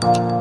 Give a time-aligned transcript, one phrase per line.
[0.00, 0.39] Karena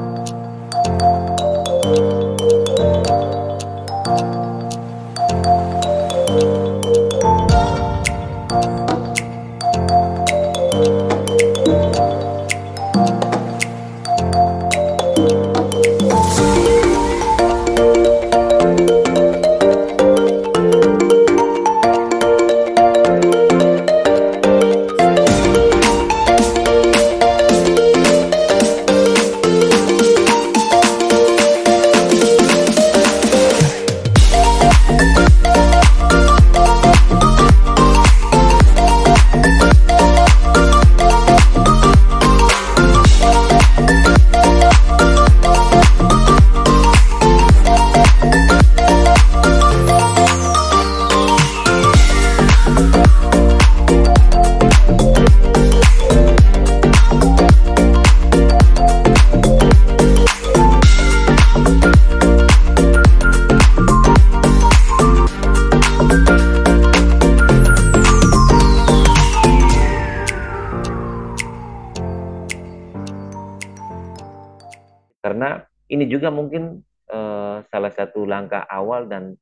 [78.30, 79.33] langkah awal dan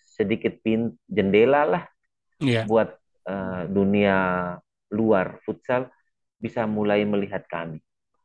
[0.00, 1.84] sedikit pin jendela lah
[2.40, 2.64] yeah.
[2.64, 2.96] buat
[3.28, 4.16] uh, dunia
[4.92, 5.92] luar futsal
[6.40, 7.78] bisa mulai melihat kami.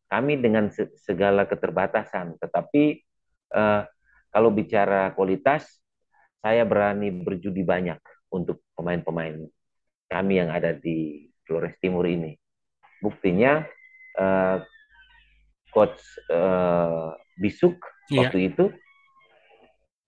[0.07, 0.71] Kami dengan
[1.03, 3.03] segala keterbatasan, tetapi
[3.51, 3.83] uh,
[4.31, 5.67] kalau bicara kualitas,
[6.39, 7.99] saya berani berjudi banyak
[8.31, 9.51] untuk pemain-pemain
[10.07, 12.35] kami yang ada di Flores Timur ini.
[13.03, 13.61] Buktinya
[14.15, 14.57] uh,
[15.75, 15.99] coach
[16.31, 17.77] uh, Bisuk
[18.09, 18.25] yeah.
[18.25, 18.71] waktu itu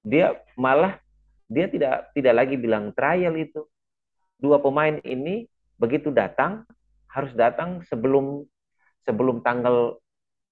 [0.04, 1.00] dia malah
[1.50, 3.66] dia tidak tidak lagi bilang trial itu.
[4.40, 6.64] Dua pemain ini begitu datang
[7.10, 8.46] harus datang sebelum
[9.04, 9.98] sebelum tanggal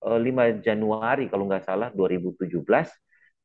[0.04, 2.50] uh, eh, 5 Januari kalau nggak salah 2017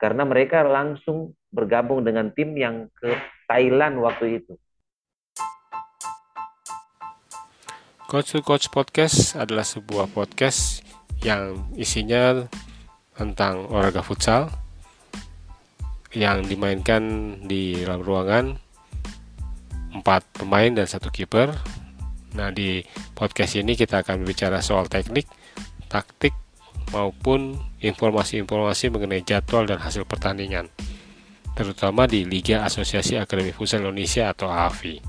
[0.01, 3.13] karena mereka langsung bergabung dengan tim yang ke
[3.47, 4.57] Thailand waktu itu.
[8.11, 10.85] Coach to Coach Podcast adalah sebuah podcast
[11.25, 12.45] yang isinya
[13.17, 14.62] tentang olahraga futsal
[16.13, 17.03] yang dimainkan
[17.45, 18.45] di dalam ruangan
[19.93, 21.53] empat pemain dan satu kiper.
[22.33, 22.81] Nah di
[23.13, 25.29] podcast ini kita akan berbicara soal teknik,
[25.89, 26.33] taktik
[26.93, 30.69] maupun informasi-informasi mengenai jadwal dan hasil pertandingan,
[31.57, 35.01] terutama di Liga Asosiasi Akademi Futsal Indonesia atau AFI.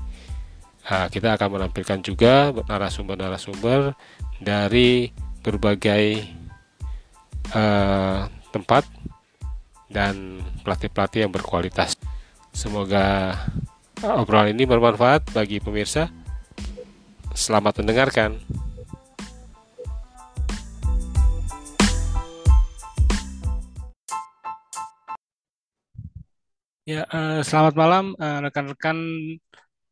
[0.84, 3.96] Nah, kita akan menampilkan juga narasumber-narasumber
[4.36, 5.08] dari
[5.40, 6.28] berbagai
[7.56, 8.84] uh, tempat
[9.94, 11.94] dan pelatih-pelatih yang berkualitas.
[12.50, 13.38] Semoga
[14.02, 16.10] obrolan ini bermanfaat bagi pemirsa.
[17.30, 18.34] Selamat mendengarkan.
[26.84, 28.98] Ya, uh, selamat malam rekan rekan-rekan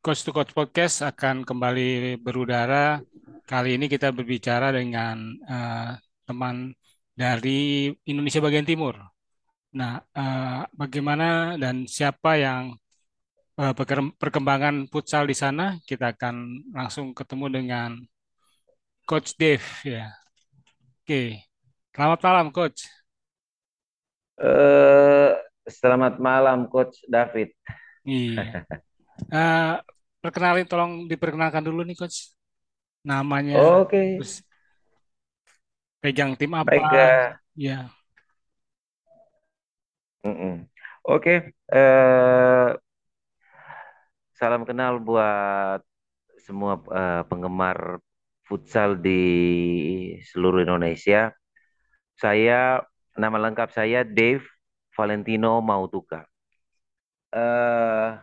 [0.05, 3.01] Coach to Coach Podcast akan kembali berudara
[3.53, 5.93] Kali ini kita berbicara dengan uh,
[6.25, 6.73] teman
[7.13, 9.12] dari Indonesia bagian timur.
[9.73, 12.77] Nah, uh, bagaimana dan siapa yang
[13.57, 13.73] uh,
[14.21, 15.81] perkembangan futsal di sana?
[15.89, 17.91] Kita akan langsung ketemu dengan
[19.09, 20.13] Coach Dave ya.
[21.03, 21.41] Oke,
[21.97, 22.85] selamat malam Coach.
[24.37, 25.33] Uh,
[25.65, 27.57] selamat malam Coach David.
[28.05, 28.69] Iya.
[29.33, 29.81] Uh,
[30.23, 32.33] perkenalin, tolong diperkenalkan dulu nih Coach
[33.03, 33.91] namanya Oke.
[33.91, 34.09] Okay.
[34.19, 34.35] terus
[35.99, 36.87] pegang tim apa Baik,
[37.59, 37.91] ya
[40.25, 40.55] mm -mm.
[41.03, 41.31] Oke,
[41.75, 42.69] uh,
[44.39, 45.83] salam kenal buat
[46.47, 47.99] semua uh, penggemar
[48.47, 49.23] futsal di
[50.31, 51.35] seluruh Indonesia.
[52.19, 52.83] Saya
[53.19, 54.47] nama lengkap saya Dave
[54.95, 56.27] Valentino Mautuka.
[57.33, 58.21] Uh,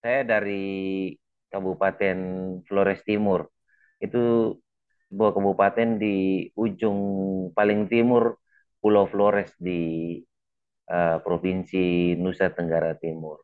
[0.00, 1.12] saya dari
[1.50, 2.18] Kabupaten
[2.64, 3.50] Flores Timur
[4.00, 4.54] itu
[5.10, 7.00] sebuah kabupaten di ujung
[7.52, 8.38] paling timur
[8.80, 10.16] Pulau Flores di
[10.90, 13.38] uh, Provinsi Nusa Tenggara Timur.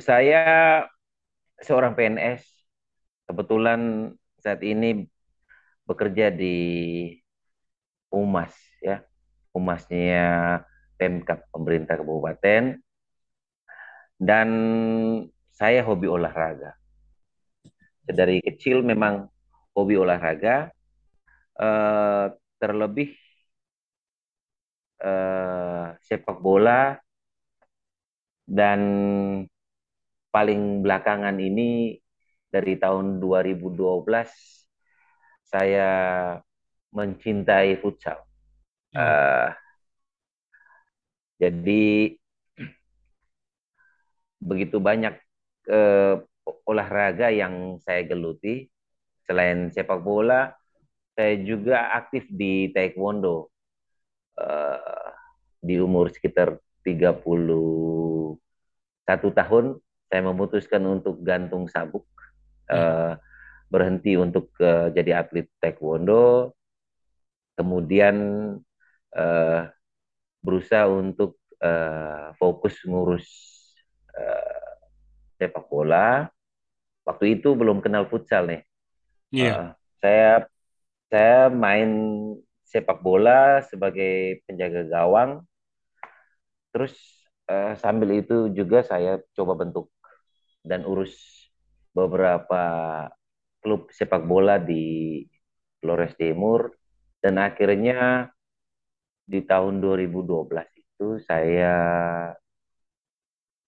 [0.00, 0.40] Saya
[1.60, 2.40] seorang PNS,
[3.28, 5.04] kebetulan saat ini
[5.84, 6.56] bekerja di
[8.08, 9.04] Umas ya,
[9.52, 10.60] Umasnya
[10.96, 12.80] Pemkap pemerintah kabupaten.
[14.22, 14.48] Dan
[15.50, 16.78] saya hobi olahraga.
[18.06, 19.26] Dari kecil memang
[19.74, 20.70] hobi olahraga.
[21.52, 23.18] Uh, terlebih
[25.02, 26.96] uh, sepak bola
[28.46, 28.80] dan
[30.32, 31.98] paling belakangan ini
[32.48, 33.76] dari tahun 2012
[35.44, 35.90] saya
[36.92, 38.20] mencintai futsal.
[38.92, 39.00] Hmm.
[39.00, 39.48] Uh,
[41.42, 42.14] jadi
[44.42, 45.14] begitu banyak
[45.70, 46.22] uh,
[46.66, 48.68] olahraga yang saya geluti.
[49.22, 50.50] Selain sepak bola,
[51.14, 53.52] saya juga aktif di taekwondo.
[54.42, 55.14] Uh,
[55.62, 58.34] di umur sekitar 31
[59.06, 59.78] tahun,
[60.10, 62.02] saya memutuskan untuk gantung sabuk.
[62.66, 63.14] Uh,
[63.72, 66.52] berhenti untuk uh, jadi atlet taekwondo
[67.56, 68.16] kemudian
[69.16, 69.60] uh,
[70.42, 73.26] berusaha untuk uh, fokus ngurus
[74.16, 74.68] uh,
[75.38, 76.28] sepak bola.
[77.02, 78.62] Waktu itu belum kenal futsal nih.
[79.32, 79.38] Yeah.
[79.38, 79.54] Iya.
[79.54, 79.70] Uh,
[80.02, 80.32] saya
[81.12, 81.90] saya main
[82.72, 85.44] sepak bola sebagai penjaga gawang.
[86.72, 86.96] Terus
[87.52, 89.92] uh, sambil itu juga saya coba bentuk
[90.64, 91.12] dan urus
[91.92, 92.64] beberapa
[93.60, 95.20] klub sepak bola di
[95.84, 96.72] Flores Timur
[97.20, 98.32] dan akhirnya
[99.28, 100.48] di tahun 2012
[100.80, 101.76] itu saya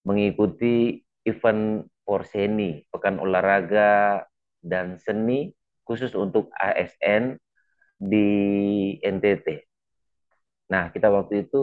[0.09, 4.25] mengikuti event Porseni, Pekan Olahraga
[4.61, 5.53] dan Seni
[5.89, 7.41] khusus untuk ASN
[7.99, 8.29] di
[9.00, 9.46] NTT.
[10.70, 11.62] Nah, kita waktu itu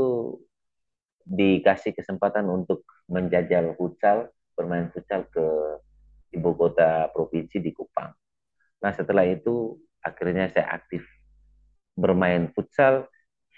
[1.25, 5.45] dikasih kesempatan untuk menjajal futsal, bermain futsal ke
[6.33, 8.12] ibu kota provinsi di Kupang.
[8.81, 11.06] Nah, setelah itu akhirnya saya aktif
[11.94, 13.06] bermain futsal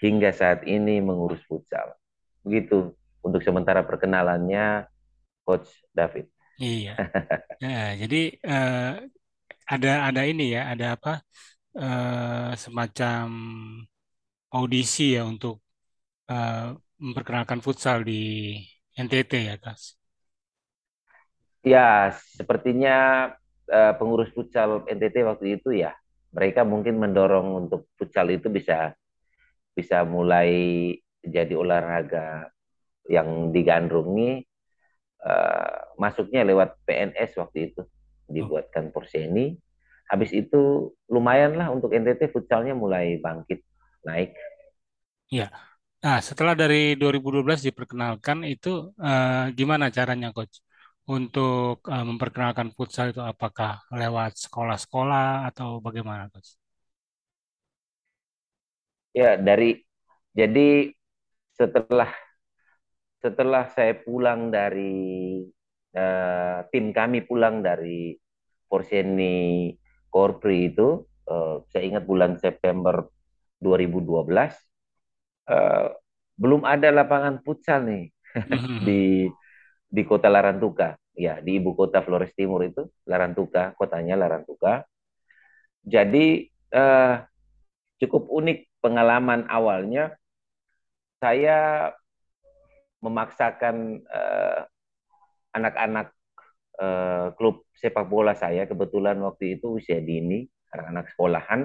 [0.02, 1.96] hingga saat ini mengurus futsal.
[2.44, 2.92] Begitu
[3.24, 4.84] untuk sementara perkenalannya
[5.46, 6.28] Coach David.
[6.60, 6.94] Iya.
[7.58, 8.92] ya, jadi uh,
[9.64, 11.24] ada ada ini ya, ada apa?
[11.74, 13.26] Uh, semacam
[14.54, 15.58] audisi ya untuk
[16.30, 16.70] uh,
[17.02, 18.54] memperkenalkan futsal di
[18.94, 19.98] NTT ya, Kas.
[21.66, 23.28] Ya, sepertinya
[23.66, 25.98] uh, pengurus futsal NTT waktu itu ya
[26.34, 28.92] mereka mungkin mendorong untuk futsal itu bisa
[29.74, 30.90] bisa mulai
[31.22, 32.50] jadi olahraga
[33.08, 34.42] yang digandrungi
[35.24, 37.82] uh, masuknya lewat PNS waktu itu
[38.26, 39.54] dibuatkan Porseni.
[40.14, 43.66] Habis itu lumayan lah untuk NTT futsalnya mulai bangkit
[44.06, 44.30] naik.
[45.26, 45.50] Ya.
[45.98, 50.62] Nah, setelah dari 2012 diperkenalkan itu uh, gimana caranya coach?
[51.04, 56.56] untuk uh, memperkenalkan futsal itu apakah lewat sekolah-sekolah atau bagaimana, Coach?
[59.12, 59.84] Ya, dari
[60.34, 60.90] jadi
[61.54, 62.10] setelah
[63.22, 65.44] setelah saya pulang dari
[65.94, 68.16] uh, tim kami pulang dari
[68.66, 69.70] Porseni
[70.14, 73.10] Korpri itu, uh, saya ingat bulan September
[73.58, 74.54] 2012,
[75.50, 75.90] uh,
[76.38, 78.14] belum ada lapangan futsal nih
[78.86, 79.26] di
[79.94, 84.82] di kota Larantuka, ya di ibu kota Flores Timur itu Larantuka, kotanya Larantuka.
[85.84, 87.14] Jadi eh,
[88.02, 90.16] cukup unik pengalaman awalnya.
[91.22, 91.92] Saya
[93.04, 94.60] memaksakan eh,
[95.54, 96.08] anak-anak
[96.80, 101.60] eh, klub sepak bola saya kebetulan waktu itu usia dini, anak-anak sekolahan,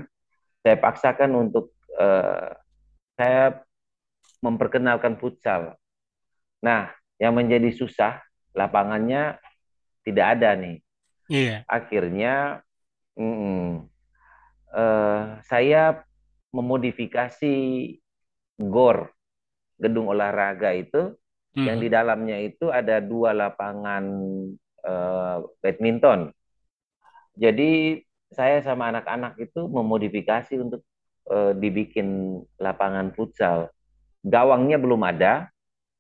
[0.62, 2.52] saya paksakan untuk eh,
[3.20, 3.64] saya
[4.40, 5.76] memperkenalkan futsal.
[6.64, 8.24] Nah, yang menjadi susah
[8.56, 9.36] lapangannya
[10.08, 10.78] tidak ada nih.
[11.30, 11.56] Iya.
[11.68, 12.64] Akhirnya
[13.20, 13.86] mm,
[14.74, 16.02] uh, saya
[16.50, 17.56] memodifikasi
[18.58, 19.14] gor
[19.80, 21.16] gedung olahraga itu
[21.56, 21.66] hmm.
[21.66, 24.04] yang di dalamnya itu ada dua lapangan
[24.90, 26.34] uh, badminton.
[27.38, 28.02] Jadi
[28.34, 30.82] saya sama anak-anak itu memodifikasi untuk
[31.30, 33.70] uh, dibikin lapangan futsal.
[34.26, 35.48] Gawangnya belum ada,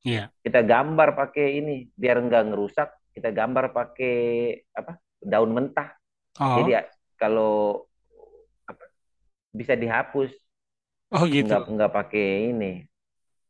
[0.03, 0.31] Iya.
[0.39, 2.89] Kita gambar pakai ini biar enggak ngerusak.
[3.11, 4.15] Kita gambar pakai
[4.71, 4.95] apa?
[5.19, 5.91] Daun mentah.
[6.39, 6.63] Oh.
[6.63, 6.79] Jadi
[7.19, 7.83] kalau
[8.63, 8.83] apa,
[9.51, 10.31] bisa dihapus.
[11.11, 11.51] Oh gitu.
[11.51, 12.71] Enggak enggak pakai ini.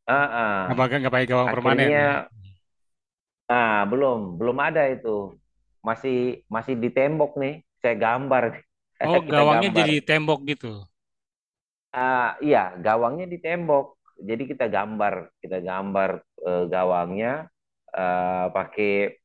[0.10, 0.60] Ah, ah.
[0.74, 1.90] Nggak pakai nggak pakai gawang permanen.
[3.50, 3.58] Ya?
[3.58, 5.34] Ah, belum belum ada itu.
[5.82, 7.66] Masih masih di tembok nih.
[7.82, 8.44] Saya gambar.
[9.00, 9.80] Oh, gawangnya gambar.
[9.80, 10.84] jadi tembok gitu.
[11.96, 16.10] Ah, iya, gawangnya di tembok jadi kita gambar kita gambar
[16.44, 17.48] uh, gawangnya
[17.96, 19.16] uh, pakai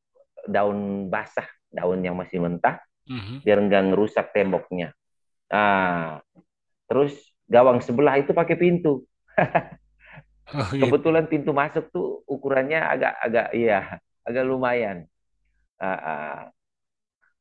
[0.47, 2.79] daun basah daun yang masih mentah
[3.11, 3.43] uh-huh.
[3.43, 4.95] biar nggak ngerusak temboknya
[5.51, 6.23] nah
[6.87, 7.15] terus
[7.51, 9.03] gawang sebelah itu pakai pintu
[10.55, 10.83] oh, gitu.
[10.87, 15.07] kebetulan pintu masuk tuh ukurannya agak agak iya agak lumayan.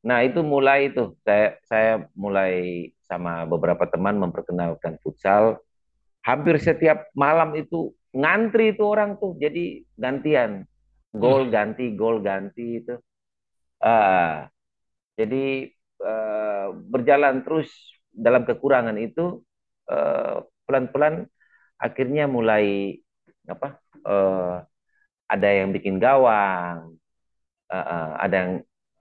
[0.03, 1.15] Nah itu mulai itu.
[1.23, 5.63] Saya saya mulai sama beberapa teman memperkenalkan futsal.
[6.23, 9.39] Hampir setiap malam itu ngantri itu orang tuh.
[9.39, 10.67] Jadi gantian.
[11.15, 11.53] Gol hmm.
[11.55, 12.99] ganti gol ganti itu.
[13.83, 14.47] Uh,
[15.19, 15.67] jadi
[15.99, 17.71] uh, berjalan terus
[18.11, 19.43] dalam kekurangan itu
[20.63, 21.27] pelan-pelan
[21.75, 22.95] akhirnya mulai
[23.43, 24.63] apa uh,
[25.29, 26.97] ada yang bikin gawang.
[27.71, 28.51] Uh, uh, ada yang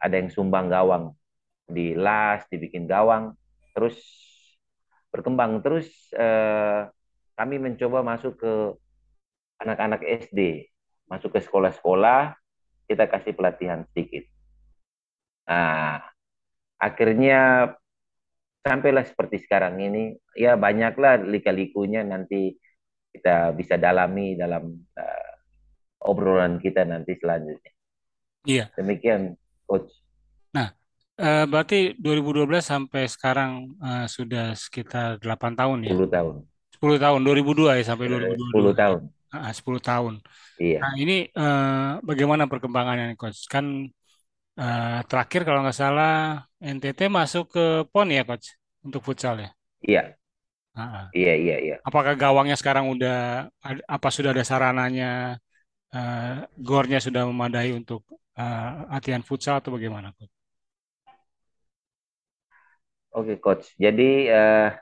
[0.00, 1.12] ada yang sumbang gawang
[1.69, 3.37] di las dibikin gawang
[3.76, 3.97] terus
[5.12, 5.61] berkembang.
[5.61, 6.88] Terus uh,
[7.37, 8.55] kami mencoba masuk ke
[9.62, 10.73] anak-anak SD
[11.12, 12.33] masuk ke sekolah-sekolah
[12.88, 14.25] kita kasih pelatihan sedikit.
[15.45, 16.00] Nah
[16.81, 17.71] akhirnya
[18.64, 22.57] sampailah seperti sekarang ini ya banyaklah lika-likunya nanti
[23.12, 25.22] kita bisa dalami dalam uh,
[26.04, 27.73] obrolan kita nanti selanjutnya.
[28.42, 28.64] Iya.
[28.75, 29.38] Demikian,
[29.71, 29.90] coach.
[30.50, 30.75] Nah,
[31.23, 35.94] uh, berarti 2012 sampai sekarang uh, sudah sekitar 8 tahun ya?
[35.94, 36.35] 10 tahun.
[36.82, 38.75] 10 tahun, 2002 ya sampai 2022.
[38.75, 39.00] 10 tahun.
[39.30, 40.14] Uh, 10 tahun.
[40.59, 40.78] Iya.
[40.82, 41.16] Nah, ini
[42.02, 43.47] bagaimana perkembangannya, coach?
[43.47, 43.90] Kan
[45.09, 49.50] terakhir kalau nggak salah NTT masuk ke PON ya, coach, untuk futsal ya?
[49.82, 50.02] Iya.
[51.12, 51.76] Iya, iya, iya.
[51.85, 53.49] Apakah gawangnya sekarang udah
[53.85, 55.37] apa sudah ada sarananya?
[55.93, 58.01] Uh, gornya sudah memadai untuk
[58.41, 60.33] uh, latihan futsal atau bagaimana, coach?
[63.13, 63.77] Oke, coach.
[63.77, 64.73] Jadi uh,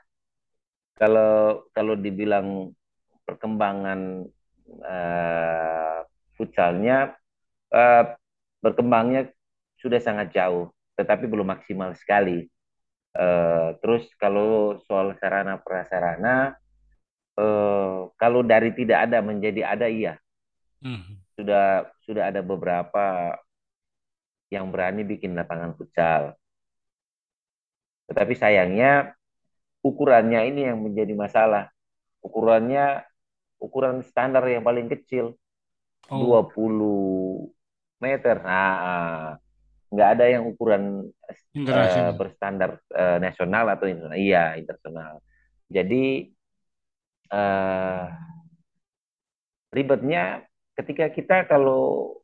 [0.95, 2.71] kalau kalau dibilang
[3.27, 4.23] perkembangan
[4.87, 5.99] uh,
[6.39, 7.11] futsalnya
[7.75, 8.03] uh,
[8.63, 9.27] berkembangnya
[9.83, 12.47] sudah sangat jauh, tetapi belum maksimal sekali
[13.11, 16.55] Uh, terus kalau soal sarana prasarana,
[17.35, 20.15] uh, kalau dari tidak ada menjadi ada iya,
[20.81, 21.21] hmm.
[21.37, 23.37] sudah sudah ada beberapa
[24.51, 26.35] yang berani bikin lapangan futsal.
[28.11, 29.15] Tetapi sayangnya
[29.79, 31.71] ukurannya ini yang menjadi masalah.
[32.21, 33.07] Ukurannya
[33.57, 35.39] ukuran standar yang paling kecil,
[36.11, 36.45] oh.
[36.51, 38.35] 20 meter.
[38.43, 39.39] Nah,
[39.91, 44.19] nggak ada yang ukuran uh, berstandar uh, nasional atau internasional.
[44.19, 45.13] Iya, internasional.
[45.71, 46.27] Jadi
[47.31, 48.11] uh,
[49.71, 50.43] ribetnya
[50.77, 52.15] ketika kita kalau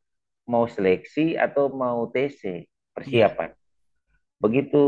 [0.47, 3.51] mau seleksi atau mau TC persiapan.
[3.51, 3.59] Yeah.
[4.39, 4.83] Begitu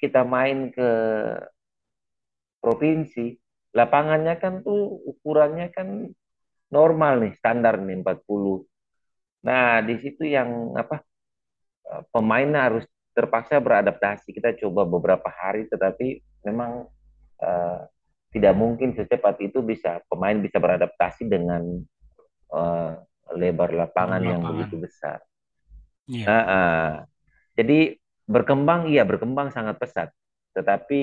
[0.00, 0.90] kita main ke
[2.62, 3.36] provinsi,
[3.74, 6.08] lapangannya kan tuh ukurannya kan
[6.72, 8.64] normal nih, standar nih 40.
[9.44, 11.04] Nah, di situ yang apa?
[12.08, 14.32] pemain harus terpaksa beradaptasi.
[14.32, 16.88] Kita coba beberapa hari, tetapi memang
[17.44, 17.80] uh,
[18.32, 21.84] tidak mungkin secepat itu bisa pemain bisa beradaptasi dengan
[22.52, 23.00] uh,
[23.32, 25.18] lebar lapangan, lapangan yang begitu besar.
[26.06, 26.26] Yeah.
[26.28, 26.92] Nah, uh,
[27.56, 27.96] jadi
[28.28, 30.08] berkembang, iya berkembang sangat pesat,
[30.52, 31.00] tetapi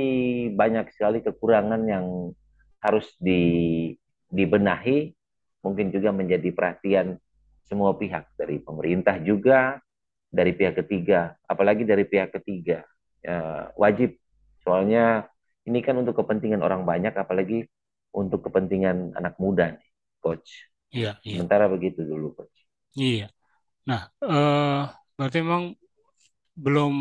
[0.54, 2.32] banyak sekali kekurangan yang
[2.80, 3.92] harus di,
[4.32, 5.12] dibenahi,
[5.66, 7.20] mungkin juga menjadi perhatian
[7.68, 9.78] semua pihak dari pemerintah juga,
[10.30, 12.86] dari pihak ketiga, apalagi dari pihak ketiga.
[13.20, 14.16] Ya, wajib,
[14.64, 15.28] soalnya
[15.68, 17.68] ini kan untuk kepentingan orang banyak, apalagi
[18.10, 19.90] untuk kepentingan anak muda, nih,
[20.24, 20.70] coach.
[20.90, 21.38] Iya, iya.
[21.38, 22.58] Sementara begitu dulu, coach.
[22.98, 23.30] Iya.
[23.86, 25.78] Nah, uh, berarti memang
[26.58, 26.94] belum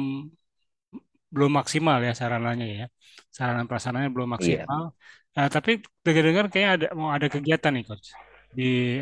[1.28, 2.86] belum maksimal ya sarananya ya,
[3.28, 4.34] sarana prasarananya belum iya.
[4.36, 4.82] maksimal.
[4.92, 5.38] Iya.
[5.38, 5.70] Uh, tapi
[6.04, 8.08] dengar-dengar kayaknya ada mau ada kegiatan nih, coach,
[8.52, 9.00] di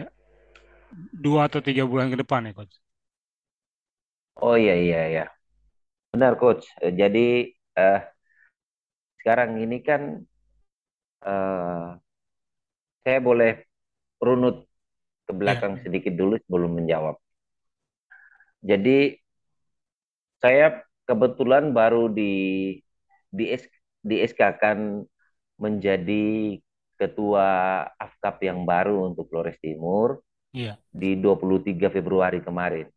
[1.14, 2.74] dua atau tiga bulan ke depan nih, coach.
[4.36, 5.24] Oh iya iya iya.
[6.12, 6.68] Benar coach.
[6.84, 7.50] Eh, jadi
[7.80, 8.00] uh,
[9.22, 10.22] sekarang ini kan
[11.24, 11.96] uh,
[13.00, 13.64] saya boleh
[14.20, 14.65] runut
[15.26, 15.82] ke belakang ya.
[15.82, 17.18] sedikit dulu sebelum menjawab.
[18.62, 19.18] Jadi
[20.38, 22.34] saya kebetulan baru di
[23.30, 23.46] di
[24.06, 25.02] di SK kan
[25.58, 26.56] menjadi
[26.96, 30.22] ketua AFKAP yang baru untuk Flores Timur
[30.54, 30.78] ya.
[30.88, 32.88] di 23 Februari kemarin.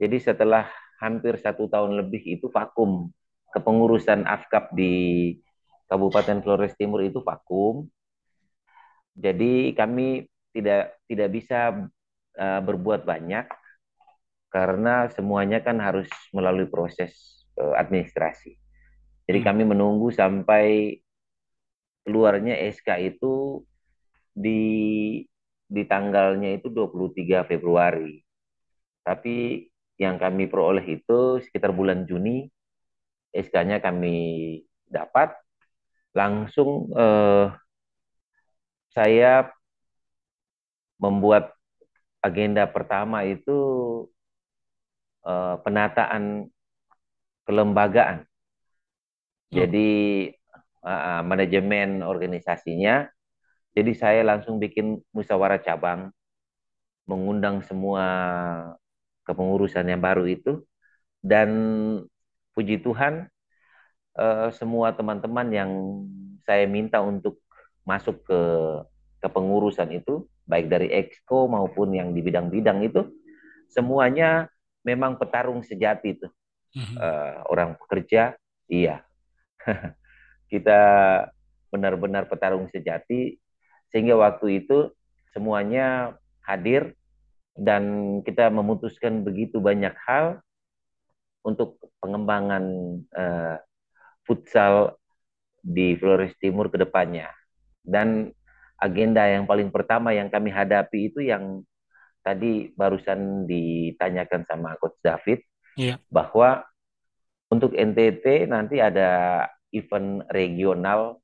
[0.00, 0.66] Jadi setelah
[0.98, 3.12] hampir satu tahun lebih itu vakum
[3.52, 4.94] kepengurusan AFKAP di
[5.86, 7.86] Kabupaten Flores Timur itu vakum.
[9.14, 11.90] Jadi kami tidak tidak bisa
[12.38, 13.50] uh, berbuat banyak
[14.54, 18.54] karena semuanya kan harus melalui proses uh, administrasi.
[19.26, 19.46] Jadi hmm.
[19.50, 20.96] kami menunggu sampai
[22.06, 23.66] keluarnya SK itu
[24.30, 24.62] di
[25.66, 28.22] di tanggalnya itu 23 Februari.
[29.02, 29.66] Tapi
[29.98, 32.46] yang kami peroleh itu sekitar bulan Juni
[33.34, 35.34] SK-nya kami dapat
[36.14, 37.50] langsung eh,
[38.94, 39.50] saya
[40.98, 41.52] membuat
[42.24, 43.58] agenda pertama itu
[45.26, 46.48] eh, penataan
[47.44, 48.24] kelembagaan.
[48.24, 49.54] Hmm.
[49.54, 49.90] Jadi
[50.84, 53.08] uh, manajemen organisasinya.
[53.74, 56.14] Jadi saya langsung bikin musyawarah cabang,
[57.10, 58.06] mengundang semua
[59.26, 60.62] kepengurusan yang baru itu
[61.24, 61.48] dan
[62.54, 63.26] puji Tuhan
[64.14, 65.70] uh, semua teman-teman yang
[66.44, 67.40] saya minta untuk
[67.82, 68.40] masuk ke
[69.24, 73.08] kepengurusan itu, baik dari exco maupun yang di bidang-bidang itu,
[73.72, 74.48] semuanya
[74.84, 76.28] memang petarung sejati itu.
[76.74, 78.34] Uh, orang pekerja,
[78.66, 79.06] iya.
[80.52, 80.80] Kita
[81.70, 83.38] benar-benar petarung sejati,
[83.90, 84.90] sehingga waktu itu
[85.30, 86.94] semuanya hadir
[87.54, 90.42] dan kita memutuskan begitu banyak hal
[91.46, 92.64] untuk pengembangan
[93.14, 93.56] uh,
[94.26, 94.98] futsal
[95.62, 97.30] di Flores Timur ke depannya.
[97.84, 98.32] Dan
[98.78, 101.62] agenda yang paling pertama yang kami hadapi itu yang
[102.24, 105.44] tadi barusan ditanyakan sama Coach David
[105.76, 106.00] yeah.
[106.08, 106.64] bahwa
[107.52, 111.20] untuk NTT nanti ada event regional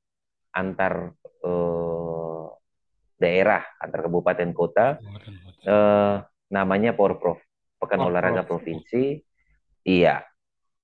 [0.53, 2.45] antar uh,
[3.17, 5.01] daerah antar kabupaten kota.
[5.61, 7.39] Uh, namanya Porprov
[7.79, 9.17] Pekan Olahraga Provinsi.
[9.81, 10.21] Iya.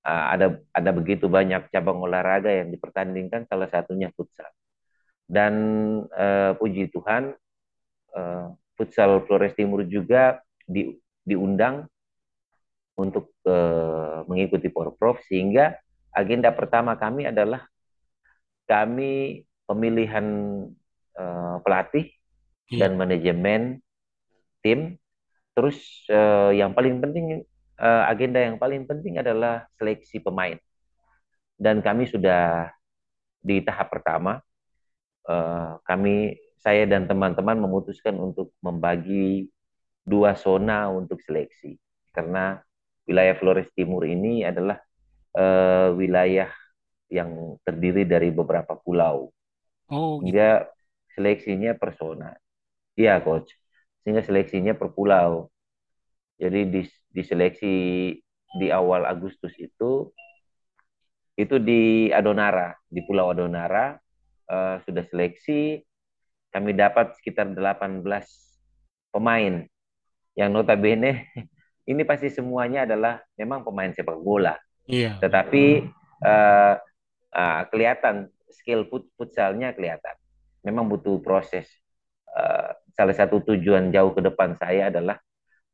[0.02, 4.48] Uh, ada ada begitu banyak cabang olahraga yang dipertandingkan salah satunya futsal
[5.28, 5.54] dan
[6.08, 7.36] uh, puji Tuhan
[8.16, 11.84] uh, futsal Flores Timur juga di, diundang
[12.96, 15.76] untuk uh, mengikuti Porprov sehingga
[16.10, 17.68] agenda pertama kami adalah
[18.64, 20.24] kami pemilihan
[21.14, 22.08] uh, pelatih
[22.72, 22.88] yeah.
[22.88, 23.84] dan manajemen
[24.64, 24.96] tim.
[25.52, 27.44] Terus uh, yang paling penting
[27.78, 30.56] uh, agenda yang paling penting adalah seleksi pemain.
[31.58, 32.70] Dan kami sudah
[33.42, 34.38] di tahap pertama
[35.28, 39.46] uh, kami saya dan teman-teman memutuskan untuk membagi
[40.02, 41.76] dua zona untuk seleksi
[42.16, 42.58] karena
[43.06, 44.80] wilayah Flores Timur ini adalah
[45.36, 46.50] uh, wilayah
[47.08, 49.32] yang terdiri dari beberapa pulau.
[49.88, 50.36] Oh, gitu.
[50.36, 50.68] Sehingga
[51.16, 52.36] seleksinya per zona.
[52.98, 53.48] Iya, coach.
[54.04, 55.48] Sehingga seleksinya per pulau.
[56.36, 57.74] Jadi di, di seleksi
[58.60, 60.12] di awal Agustus itu
[61.38, 63.94] itu di Adonara, di Pulau Adonara
[64.48, 65.84] uh, sudah seleksi,
[66.50, 68.02] kami dapat sekitar 18
[69.12, 69.68] pemain
[70.36, 71.28] yang notabene
[71.90, 74.56] ini pasti semuanya adalah memang pemain sepak bola.
[74.88, 75.16] Iya.
[75.20, 75.64] Tetapi
[76.24, 76.74] uh,
[77.32, 80.16] uh, kelihatan skill fut futsalnya kelihatan.
[80.64, 81.68] Memang butuh proses.
[82.28, 85.16] Uh, salah satu tujuan jauh ke depan saya adalah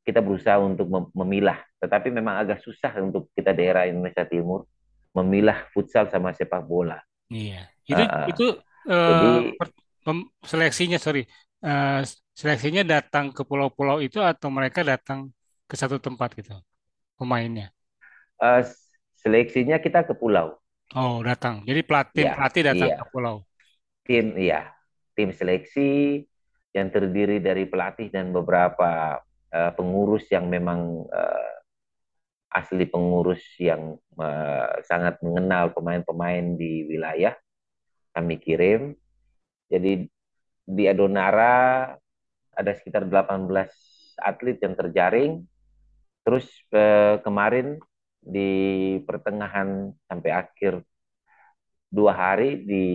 [0.06, 1.58] kita berusaha untuk mem memilah.
[1.82, 4.68] Tetapi memang agak susah untuk kita daerah Indonesia Timur
[5.14, 6.98] memilah futsal sama sepak bola.
[7.34, 7.62] Iya.
[7.84, 8.46] Itu uh, itu
[8.86, 11.26] uh, jadi, seleksinya sorry.
[11.64, 15.32] Uh, seleksinya datang ke pulau-pulau itu atau mereka datang
[15.66, 16.54] ke satu tempat gitu
[17.18, 17.74] pemainnya?
[18.38, 18.62] Uh,
[19.18, 20.54] seleksinya kita ke pulau.
[20.94, 21.66] Oh datang.
[21.66, 22.96] Jadi pelatih ya, pelatih datang iya.
[23.00, 23.36] ke pulau.
[24.06, 24.60] Tim iya.
[25.14, 26.22] Tim seleksi
[26.74, 29.22] yang terdiri dari pelatih dan beberapa
[29.54, 31.53] uh, pengurus yang memang uh,
[32.54, 37.34] asli pengurus yang uh, sangat mengenal pemain-pemain di wilayah
[38.14, 38.94] kami kirim.
[39.66, 40.06] Jadi
[40.64, 41.90] di Adonara
[42.54, 43.50] ada sekitar 18
[44.22, 45.32] atlet yang terjaring.
[46.24, 47.76] Terus eh, kemarin
[48.24, 48.50] di
[49.04, 50.80] pertengahan sampai akhir
[51.92, 52.86] dua hari di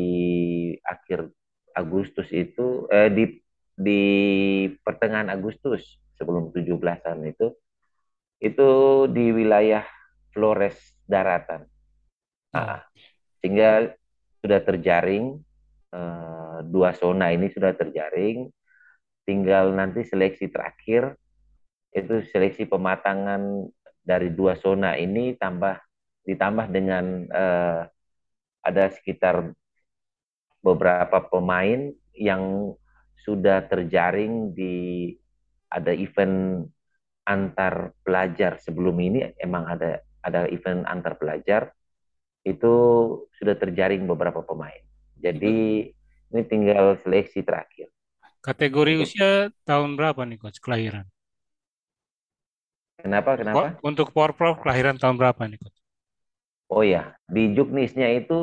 [0.81, 1.29] akhir
[1.77, 3.37] Agustus itu eh, di
[3.79, 4.01] di
[4.81, 7.53] pertengahan Agustus sebelum 17-an itu
[8.39, 8.69] itu
[9.11, 9.83] di wilayah
[10.31, 11.67] Flores daratan.
[12.55, 12.81] Nah,
[13.43, 13.91] sehingga
[14.39, 15.37] sudah terjaring
[15.91, 18.47] eh, dua zona ini sudah terjaring
[19.27, 21.13] tinggal nanti seleksi terakhir
[21.93, 23.67] itu seleksi pematangan
[24.01, 25.77] dari dua zona ini tambah
[26.23, 27.81] ditambah dengan eh,
[28.63, 29.51] ada sekitar
[30.59, 32.75] beberapa pemain yang
[33.23, 35.15] sudah terjaring di
[35.71, 36.67] ada event
[37.29, 41.69] antar pelajar sebelum ini emang ada ada event antar pelajar
[42.41, 42.73] itu
[43.37, 44.81] sudah terjaring beberapa pemain.
[45.19, 45.85] Jadi
[46.33, 47.91] ini tinggal seleksi terakhir.
[48.39, 51.05] Kategori usia tahun berapa nih coach kelahiran?
[52.99, 53.35] Kenapa?
[53.35, 53.79] Kenapa?
[53.83, 55.77] Untuk Power Pro kelahiran tahun berapa nih coach?
[56.69, 58.39] Oh ya, di Juknisnya itu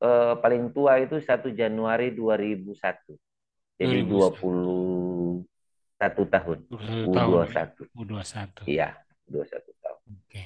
[0.00, 3.14] eh, paling tua itu 1 Januari 2001.
[3.78, 5.07] Jadi 2001.
[5.98, 6.58] 21 tahun.
[6.70, 7.90] U21.
[7.98, 8.70] U21.
[8.70, 8.94] Iya,
[9.26, 10.00] 21 tahun.
[10.22, 10.42] Oke.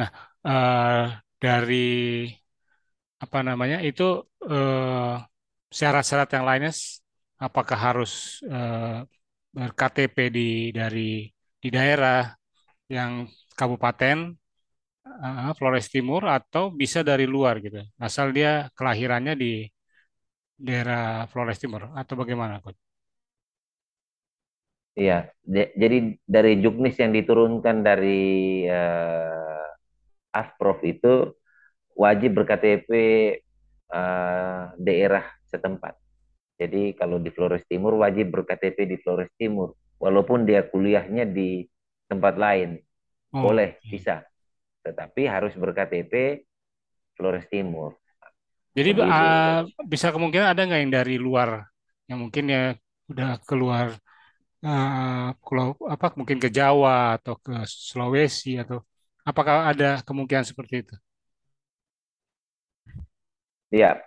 [0.00, 0.10] Nah,
[0.48, 2.28] uh, dari
[3.24, 5.16] apa namanya itu eh,
[5.78, 6.72] syarat-syarat yang lainnya
[7.40, 8.12] apakah harus
[8.44, 9.00] eh,
[9.54, 11.30] berKTP di dari
[11.62, 12.26] di daerah
[12.90, 13.24] yang
[13.58, 14.34] kabupaten
[15.06, 19.52] uh, Flores Timur atau bisa dari luar gitu asal dia kelahirannya di
[20.66, 22.83] daerah Flores Timur atau bagaimana Coach?
[24.94, 25.26] Iya,
[25.74, 29.66] jadi dari juknis yang diturunkan dari uh,
[30.30, 31.34] Asprof itu
[31.98, 32.90] wajib berKTP
[33.90, 35.98] uh, daerah setempat.
[36.54, 41.66] Jadi kalau di Flores Timur wajib berKTP di Flores Timur, walaupun dia kuliahnya di
[42.06, 42.78] tempat lain,
[43.34, 44.22] oh, boleh bisa,
[44.86, 46.46] tetapi harus berKTP
[47.18, 47.98] Flores Timur.
[48.78, 51.66] Jadi uh, bisa kemungkinan ada nggak yang dari luar?
[52.06, 52.62] Yang mungkin ya
[53.10, 53.98] udah keluar
[54.64, 55.30] uh,
[55.86, 58.80] apa mungkin ke Jawa atau ke Sulawesi atau
[59.22, 60.94] apakah ada kemungkinan seperti itu?
[63.68, 64.00] Ya,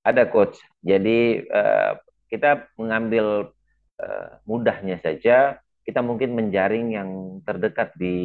[0.00, 0.56] ada coach.
[0.80, 2.00] Jadi uh,
[2.32, 3.52] kita mengambil
[4.00, 7.10] uh, mudahnya saja kita mungkin menjaring yang
[7.44, 8.16] terdekat di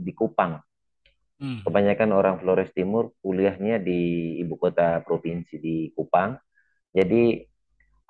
[0.00, 0.58] di Kupang
[1.44, 1.66] Hmm.
[1.66, 6.38] Kebanyakan orang Flores Timur kuliahnya di ibu kota provinsi di Kupang.
[6.94, 7.42] Jadi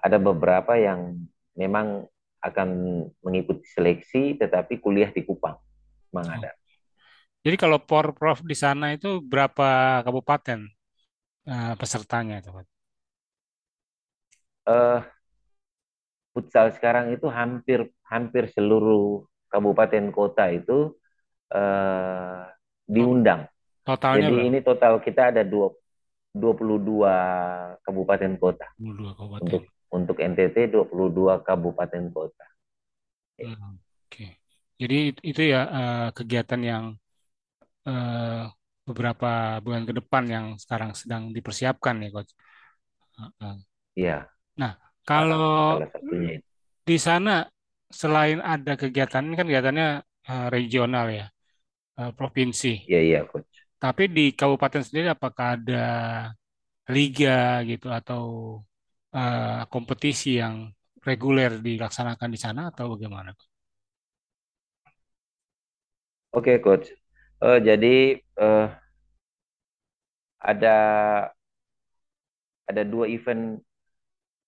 [0.04, 1.16] ada beberapa yang
[1.56, 2.04] memang
[2.44, 2.68] akan
[3.24, 5.56] mengikuti seleksi tetapi kuliah di Kupang.
[6.12, 6.52] Memang oh.
[7.44, 10.64] Jadi kalau Porprov di sana itu berapa kabupaten
[11.48, 12.52] uh, pesertanya itu?
[14.64, 15.04] Uh,
[16.32, 20.96] futsal sekarang itu hampir hampir seluruh kabupaten kota itu
[21.52, 22.48] uh,
[22.88, 23.44] diundang.
[23.84, 24.48] Totalnya Jadi berapa?
[24.48, 25.68] ini total kita ada dua,
[26.32, 28.66] 22 kabupaten kota.
[28.80, 29.44] 22 kabupaten.
[29.44, 29.62] Untuk
[29.94, 32.46] untuk NTT 22 kabupaten kota.
[33.38, 34.10] Hmm, Oke.
[34.10, 34.30] Okay.
[34.74, 36.84] Jadi itu ya uh, kegiatan yang
[37.86, 38.50] uh,
[38.82, 42.34] beberapa bulan ke depan yang sekarang sedang dipersiapkan ya, coach.
[43.94, 44.26] Iya.
[44.58, 44.74] Nah,
[45.06, 45.78] kalau
[46.82, 47.46] di sana
[47.86, 51.26] selain ada kegiatan ini kan kegiatannya uh, regional ya
[52.02, 52.90] uh, provinsi.
[52.90, 53.46] Iya iya coach.
[53.78, 55.86] Tapi di kabupaten sendiri apakah ada
[56.90, 58.22] liga gitu atau
[59.14, 60.68] uh, kompetisi yang
[61.06, 63.30] reguler dilaksanakan di sana atau bagaimana?
[66.34, 66.90] Oke okay, coach.
[67.38, 68.66] Uh, jadi uh,
[70.42, 70.76] ada
[72.66, 73.62] ada dua event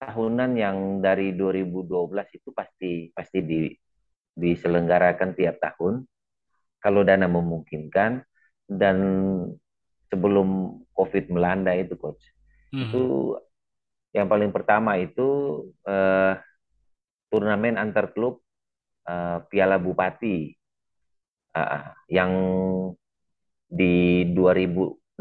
[0.00, 3.60] tahunan yang dari 2012 itu pasti pasti di,
[4.36, 6.04] diselenggarakan tiap tahun
[6.80, 8.20] kalau dana memungkinkan
[8.68, 8.96] dan
[10.12, 12.20] sebelum COVID melanda itu coach
[12.76, 12.82] hmm.
[12.88, 13.04] itu
[14.16, 16.40] yang paling pertama itu uh,
[17.28, 18.40] turnamen antar klub
[19.04, 20.56] uh, Piala Bupati
[21.52, 22.32] uh, yang
[23.68, 25.20] di 2016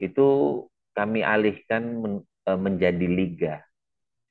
[0.00, 0.28] itu
[0.96, 2.14] kami alihkan men,
[2.48, 3.54] uh, menjadi liga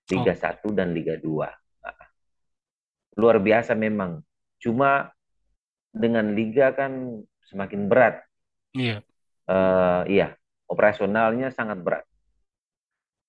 [0.09, 0.73] Liga oh.
[0.73, 2.05] 1 dan Liga 2 uh,
[3.21, 4.25] luar biasa memang
[4.57, 5.13] cuma
[5.93, 8.25] dengan liga kan semakin berat.
[8.73, 9.05] Iya.
[9.45, 10.33] Uh, iya,
[10.65, 12.03] operasionalnya sangat berat.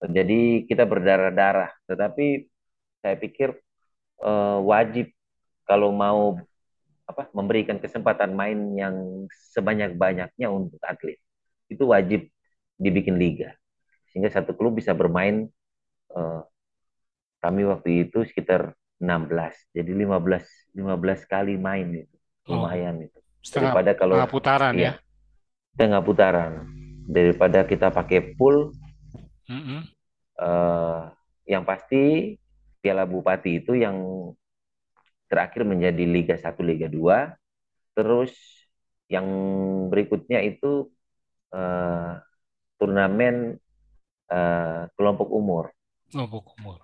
[0.02, 1.70] Jadi kita berdarah-darah.
[1.86, 2.48] Tetapi
[3.04, 3.52] saya pikir
[4.24, 5.12] uh, wajib
[5.68, 6.40] kalau mau
[7.04, 11.20] apa memberikan kesempatan main yang sebanyak-banyaknya untuk atlet
[11.68, 12.32] itu wajib
[12.80, 13.52] dibikin liga
[14.08, 15.52] sehingga satu klub bisa bermain
[16.16, 16.40] uh,
[17.44, 18.72] kami waktu itu sekitar
[19.04, 22.16] 16 jadi 15 15 kali main itu
[22.48, 23.06] lumayan oh.
[23.06, 24.92] itu setengah, daripada kalau setengah putaran ya, ya
[25.76, 26.52] setengah putaran
[27.04, 28.72] daripada kita pakai pool
[29.48, 29.80] mm -hmm.
[30.40, 31.12] uh,
[31.44, 32.34] yang pasti
[32.80, 33.96] Piala Bupati itu yang
[35.28, 38.32] terakhir menjadi Liga 1 Liga 2 terus
[39.08, 39.26] yang
[39.88, 40.88] berikutnya itu
[41.52, 42.18] uh,
[42.80, 43.56] turnamen
[44.28, 45.64] uh, kelompok umur
[46.10, 46.78] kelompok umur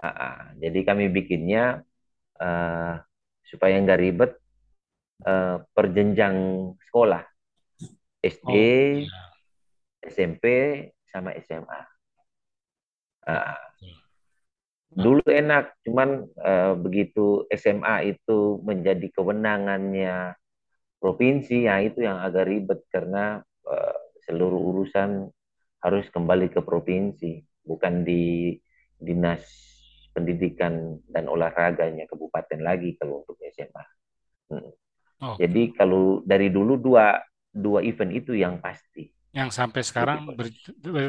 [0.00, 1.84] uh, uh, jadi kami bikinnya
[2.40, 3.00] uh,
[3.46, 4.32] supaya nggak ribet
[5.24, 6.36] uh, perjenjang
[6.90, 7.24] sekolah
[8.26, 8.58] SD, oh,
[9.06, 9.22] iya.
[10.10, 10.44] SMP
[11.08, 11.80] sama SMA.
[13.26, 13.58] Nah,
[14.96, 20.38] dulu enak, cuman uh, begitu SMA itu menjadi kewenangannya
[21.02, 25.28] provinsi, ya itu yang agak ribet karena uh, seluruh urusan
[25.84, 28.56] harus kembali ke provinsi, bukan di
[28.96, 29.44] dinas
[30.16, 33.84] pendidikan dan olahraganya kabupaten lagi kalau untuk SMA.
[34.48, 34.72] Hmm.
[35.20, 35.36] Oh.
[35.36, 37.20] Jadi kalau dari dulu dua
[37.52, 39.12] dua event itu yang pasti.
[39.36, 40.48] Yang sampai sekarang ber,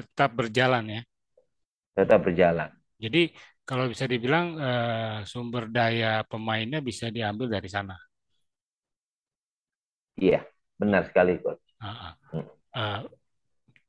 [0.03, 1.01] tetap berjalan ya.
[1.97, 2.69] Tetap berjalan.
[3.01, 3.33] Jadi
[3.65, 7.97] kalau bisa dibilang uh, sumber daya pemainnya bisa diambil dari sana.
[10.17, 10.45] Iya,
[10.77, 11.61] benar sekali coach.
[11.81, 12.45] Uh, uh.
[12.73, 12.99] Uh,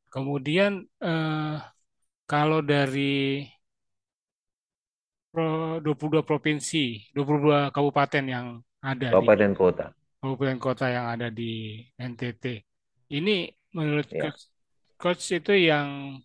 [0.08, 1.60] kemudian uh,
[2.24, 3.44] kalau dari
[5.36, 8.46] 22 provinsi, 22 kabupaten yang
[8.80, 9.86] ada kabupaten di, kota
[10.18, 12.44] kabupaten kota yang ada di NTT.
[13.08, 14.28] Ini menurut ya.
[14.28, 14.42] coach,
[14.98, 16.18] coach itu yang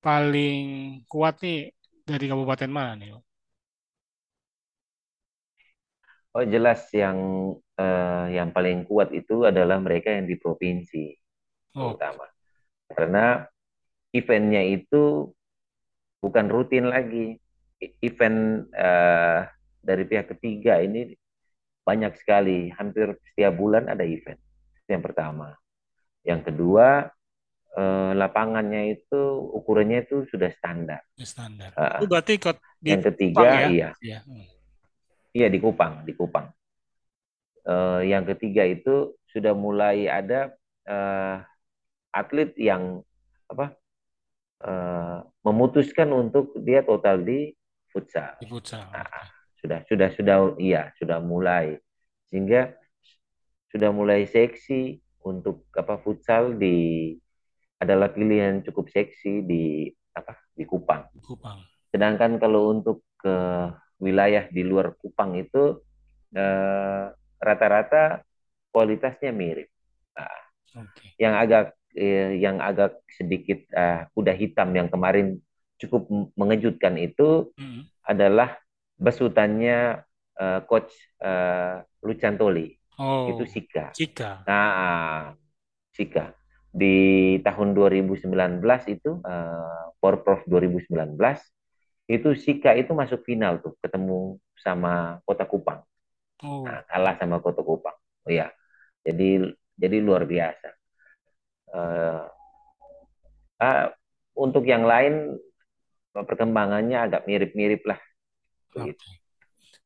[0.00, 0.60] paling
[1.06, 1.70] kuat nih
[2.04, 3.16] dari kabupaten mana nih?
[6.30, 7.18] Oh jelas yang
[7.74, 11.10] uh, yang paling kuat itu adalah mereka yang di provinsi
[11.74, 11.90] oh.
[11.90, 12.30] terutama
[12.90, 13.46] karena
[14.14, 15.30] eventnya itu
[16.20, 17.38] bukan rutin lagi.
[17.80, 19.48] Event uh,
[19.80, 21.16] dari pihak ketiga ini
[21.80, 24.36] banyak sekali, hampir setiap bulan ada event.
[24.84, 25.56] Itu yang pertama.
[26.20, 27.08] Yang kedua,
[27.76, 29.20] uh, lapangannya itu
[29.54, 31.02] ukurannya itu sudah standar.
[31.18, 31.70] Standar.
[31.76, 32.34] Uh, itu berarti
[32.82, 33.66] yang ketiga, ya?
[33.68, 33.88] iya.
[34.00, 34.18] Iya.
[34.24, 34.46] Hmm.
[35.30, 36.50] Iya di Kupang, di Kupang.
[37.62, 40.50] Uh, yang ketiga itu sudah mulai ada
[40.90, 41.38] uh,
[42.10, 43.04] atlet yang
[43.46, 43.78] apa
[44.66, 47.54] uh, memutuskan untuk dia total di
[47.94, 48.34] futsal.
[48.42, 48.90] Di futsal.
[48.90, 49.06] Nah,
[49.60, 51.76] sudah sudah sudah iya sudah mulai
[52.32, 52.74] sehingga
[53.70, 57.14] sudah mulai seksi untuk apa futsal di
[57.80, 61.08] adalah pilihan cukup seksi di apa di Kupang.
[61.24, 61.64] Kupang.
[61.88, 63.36] Sedangkan kalau untuk ke
[63.98, 65.80] wilayah di luar Kupang itu
[66.36, 67.04] eh,
[67.40, 68.20] rata-rata
[68.70, 69.72] kualitasnya mirip.
[70.14, 70.40] Nah,
[70.84, 71.16] okay.
[71.16, 71.64] Yang agak
[71.96, 75.42] eh, yang agak sedikit uh, kuda hitam yang kemarin
[75.80, 76.06] cukup
[76.38, 77.88] mengejutkan itu mm.
[78.06, 78.60] adalah
[79.00, 80.04] besutannya
[80.38, 80.92] uh, coach
[81.24, 82.76] uh, Lucantoli.
[83.00, 83.96] Oh, itu Sika.
[83.96, 84.44] Sika.
[84.44, 85.32] Nah,
[85.90, 86.36] Sika.
[86.70, 88.30] Di tahun 2019
[88.90, 91.18] itu uh, Porprov 2019
[92.10, 95.82] itu Sika itu masuk final tuh ketemu sama Kota Kupang.
[96.42, 96.66] Oh.
[96.66, 97.94] Nah, kalah sama Kota Kupang.
[98.26, 98.50] Oh iya.
[99.02, 100.68] Jadi jadi luar biasa
[101.72, 102.24] uh,
[103.62, 103.86] uh,
[104.36, 105.38] untuk yang lain
[106.12, 108.00] perkembangannya agak mirip-mirip lah.
[108.74, 108.94] Okay.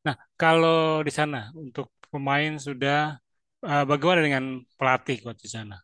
[0.05, 3.17] Nah, kalau di sana untuk pemain sudah
[3.65, 4.43] uh, bagaimana dengan
[4.77, 5.77] pelatih coach di sana?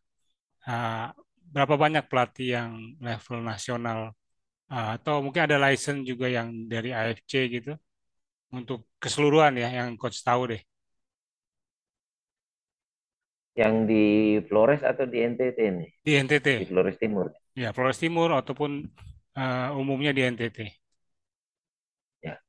[0.61, 1.09] Uh,
[1.51, 2.71] berapa banyak pelatih yang
[3.03, 4.15] level nasional
[4.71, 7.75] uh, atau mungkin ada license juga yang dari AFC gitu
[8.55, 10.61] untuk keseluruhan ya yang coach tahu deh.
[13.51, 14.05] Yang di
[14.47, 15.89] Flores atau di NTT nih?
[15.99, 16.47] Di NTT.
[16.63, 17.35] Di Flores Timur.
[17.51, 18.87] Ya, Flores Timur ataupun
[19.35, 20.71] uh, umumnya di NTT.
[22.23, 22.39] Ya.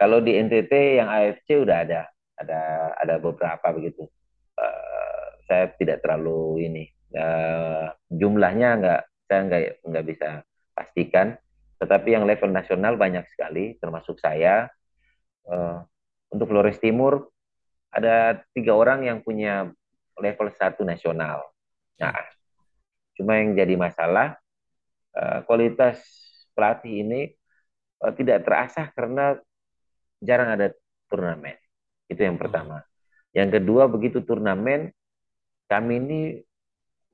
[0.00, 2.08] Kalau di NTT yang AFC udah ada,
[2.40, 2.60] ada
[2.96, 4.08] ada beberapa begitu.
[4.56, 10.28] Uh, saya tidak terlalu ini uh, jumlahnya nggak saya nggak nggak bisa
[10.74, 11.38] pastikan.
[11.78, 14.70] Tetapi yang level nasional banyak sekali, termasuk saya.
[15.44, 15.84] Uh,
[16.32, 17.30] untuk Flores Timur
[17.94, 19.70] ada tiga orang yang punya
[20.18, 21.46] level 1 nasional.
[22.00, 22.16] Nah,
[23.14, 24.34] cuma yang jadi masalah
[25.14, 26.02] uh, kualitas
[26.58, 27.22] pelatih ini
[28.02, 29.38] uh, tidak terasah karena
[30.18, 30.74] jarang ada
[31.06, 31.54] turnamen.
[32.10, 32.82] Itu yang pertama.
[33.30, 34.90] Yang kedua, begitu turnamen,
[35.70, 36.20] kami ini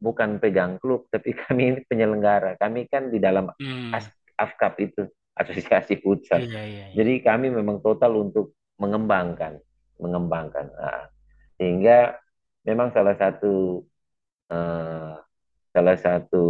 [0.00, 2.56] bukan pegang klub, tapi kami ini penyelenggara.
[2.56, 3.92] Kami kan di dalam hmm.
[4.40, 5.04] AFKAP itu,
[5.36, 6.42] Asosiasi Futsal.
[6.42, 6.94] Iya, iya, iya.
[6.96, 9.60] Jadi kami memang total untuk mengembangkan,
[10.00, 10.72] mengembangkan.
[10.72, 11.04] Nah,
[11.60, 12.16] sehingga
[12.64, 13.84] memang salah satu
[14.48, 15.14] uh,
[15.70, 16.44] salah satu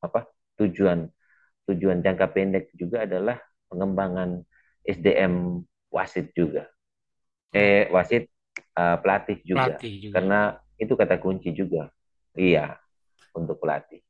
[0.00, 0.26] apa
[0.58, 1.06] tujuan
[1.68, 3.36] tujuan jangka pendek juga adalah
[3.68, 4.42] pengembangan
[4.82, 5.60] SDM
[5.92, 6.66] wasit juga
[7.52, 8.28] eh wasit
[8.76, 9.76] uh, pelatih juga.
[9.76, 10.40] pelatih juga karena
[10.78, 11.92] itu kata kunci juga
[12.38, 12.78] iya
[13.34, 14.00] untuk pelatih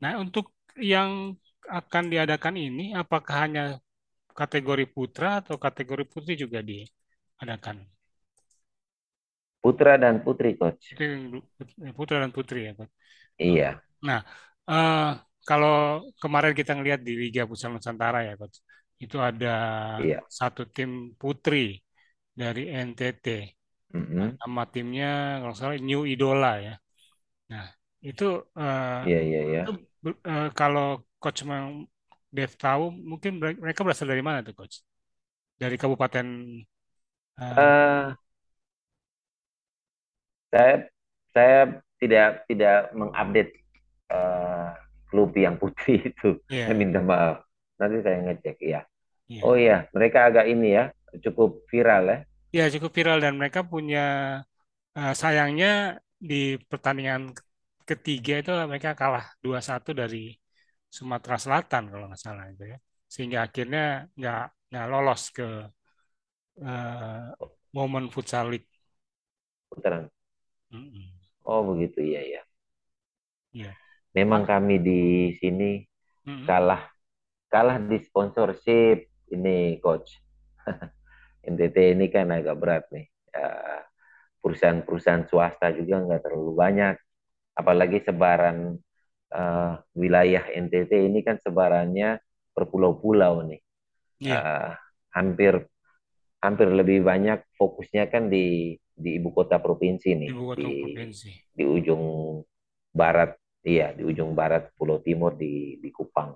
[0.00, 1.36] nah untuk yang
[1.68, 3.64] akan diadakan ini apakah hanya
[4.32, 7.84] kategori putra atau kategori putri juga diadakan
[9.58, 10.94] Putra dan putri, coach.
[11.92, 12.94] Putra dan putri ya, coach.
[13.34, 13.82] Iya.
[14.06, 14.22] Nah,
[14.70, 18.62] uh, kalau kemarin kita ngelihat di Liga Futsal Nusantara ya, coach,
[19.02, 19.54] itu ada
[19.98, 20.22] iya.
[20.30, 21.82] satu tim putri
[22.30, 23.57] dari NTT.
[23.96, 24.26] Mm-hmm.
[24.36, 26.74] Nama timnya kalau salah New Idola ya.
[27.48, 27.66] Nah,
[28.04, 29.62] itu uh, iya, iya, iya.
[29.64, 29.72] Itu,
[30.28, 31.88] uh, kalau coach memang
[32.28, 34.84] Dev tahu, mungkin mereka berasal dari mana tuh, coach?
[35.56, 36.26] Dari kabupaten
[37.40, 38.04] uh, uh,
[40.52, 40.74] saya
[41.32, 41.60] saya
[41.98, 43.52] tidak tidak mengupdate
[44.12, 44.76] uh,
[45.08, 46.36] klub yang putih itu.
[46.52, 46.68] Yeah.
[46.68, 47.48] Saya minta maaf.
[47.80, 48.84] Nanti saya ngecek ya.
[49.28, 49.42] Yeah.
[49.44, 50.92] Oh iya, mereka agak ini ya,
[51.24, 52.18] cukup viral ya.
[52.48, 54.00] Ya, cukup viral dan mereka punya
[54.96, 57.36] uh, sayangnya di pertandingan
[57.84, 60.32] ketiga itu mereka kalah 2-1 dari
[60.88, 62.78] Sumatera Selatan kalau nggak salah itu ya.
[63.04, 65.48] Sehingga akhirnya nggak nggak lolos ke
[66.64, 67.28] uh,
[67.76, 68.68] momen futsal league.
[69.68, 70.08] Putaran
[71.48, 72.42] Oh begitu ya ya.
[73.56, 73.72] Ya.
[74.12, 75.80] Memang kami di sini
[76.44, 76.84] kalah
[77.48, 80.20] kalah di sponsorship ini coach.
[81.44, 83.06] NTT ini kan agak berat nih.
[84.38, 86.96] Perusahaan-perusahaan swasta juga nggak terlalu banyak.
[87.58, 88.78] Apalagi sebaran
[89.34, 92.22] uh, wilayah NTT ini kan sebarannya
[92.54, 93.60] per pulau-pulau nih.
[94.18, 94.26] Yeah.
[94.28, 94.38] Iya.
[94.38, 94.70] Uh,
[95.08, 95.54] hampir
[96.38, 101.30] hampir lebih banyak fokusnya kan di di ibu kota provinsi nih ibu kota di, provinsi.
[101.50, 102.02] di ujung
[102.94, 103.34] barat
[103.68, 106.32] Iya, di ujung barat Pulau Timur di di Kupang.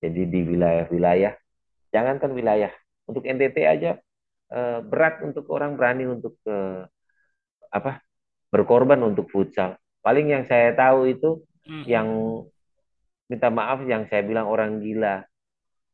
[0.00, 1.32] Jadi di wilayah-wilayah,
[1.92, 2.72] jangankan wilayah,
[3.06, 4.00] untuk NTT aja
[4.52, 6.86] eh, berat untuk orang berani untuk eh,
[7.70, 8.02] apa
[8.50, 9.76] berkorban untuk futsal.
[10.00, 11.84] Paling yang saya tahu itu mm-hmm.
[11.84, 12.08] yang
[13.26, 15.26] minta maaf yang saya bilang orang gila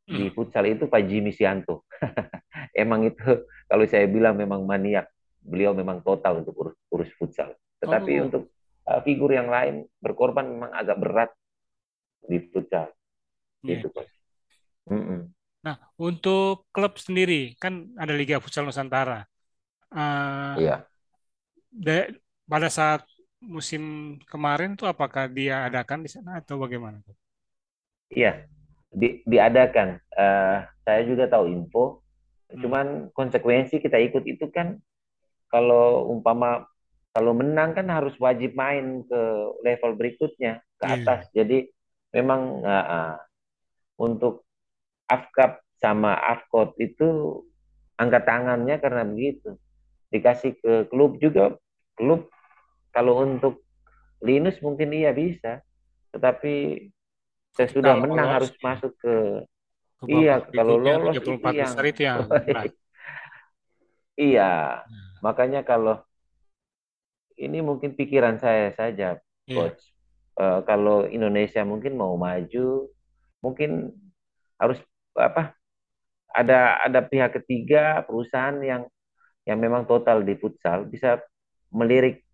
[0.09, 0.17] mm.
[0.21, 1.89] di futsal itu Pak Jimmy Sianto.
[2.77, 5.09] Emang itu kalau saya bilang memang maniak.
[5.43, 7.51] Beliau memang total untuk urus, urus futsal.
[7.83, 8.25] Tetapi oh.
[8.31, 8.43] untuk
[8.87, 11.31] uh, figur yang lain berkorban memang agak berat
[12.23, 12.95] di futsal.
[13.67, 13.83] Yeah.
[13.83, 14.13] Gitu, Coach.
[14.87, 15.21] Mm -mm.
[15.63, 19.23] Nah, untuk klub sendiri kan ada Liga Futsal Nusantara.
[19.93, 20.77] Uh, iya.
[22.49, 23.05] pada saat
[23.39, 26.99] musim kemarin tuh apakah dia adakan di sana atau bagaimana?
[28.11, 28.47] Iya,
[28.91, 30.03] di, diadakan.
[30.13, 32.03] Uh, saya juga tahu info.
[32.51, 32.61] Hmm.
[32.61, 34.83] Cuman konsekuensi kita ikut itu kan
[35.53, 36.67] kalau umpama
[37.13, 39.21] kalau menang kan harus wajib main ke
[39.63, 40.95] level berikutnya ke iya.
[40.99, 41.21] atas.
[41.31, 41.45] Yeah.
[41.45, 41.59] Jadi
[42.17, 43.15] memang uh, uh,
[44.01, 44.49] untuk
[45.13, 47.41] AFCAP sama AFCOT itu
[48.01, 49.61] angkat tangannya karena begitu.
[50.09, 51.57] Dikasih ke klub juga,
[51.97, 52.29] klub
[52.93, 53.65] kalau untuk
[54.23, 55.65] Linus mungkin iya bisa,
[56.15, 56.87] tetapi
[57.53, 59.15] saya sudah kalau menang lolos, harus masuk ke,
[60.01, 62.21] ke iya kalau lolos itu yang itu yang
[64.33, 64.53] iya
[64.85, 65.21] hmm.
[65.21, 66.01] makanya kalau
[67.37, 69.53] ini mungkin pikiran saya saja yeah.
[69.53, 69.93] coach
[70.41, 72.89] uh, kalau Indonesia mungkin mau maju
[73.45, 73.93] mungkin
[74.57, 74.81] harus
[75.17, 75.53] apa
[76.33, 78.89] ada ada pihak ketiga perusahaan yang
[79.45, 81.21] yang memang total di futsal bisa
[81.69, 82.25] melirik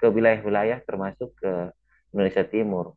[0.00, 1.70] ke wilayah-wilayah termasuk ke
[2.14, 2.96] Indonesia Timur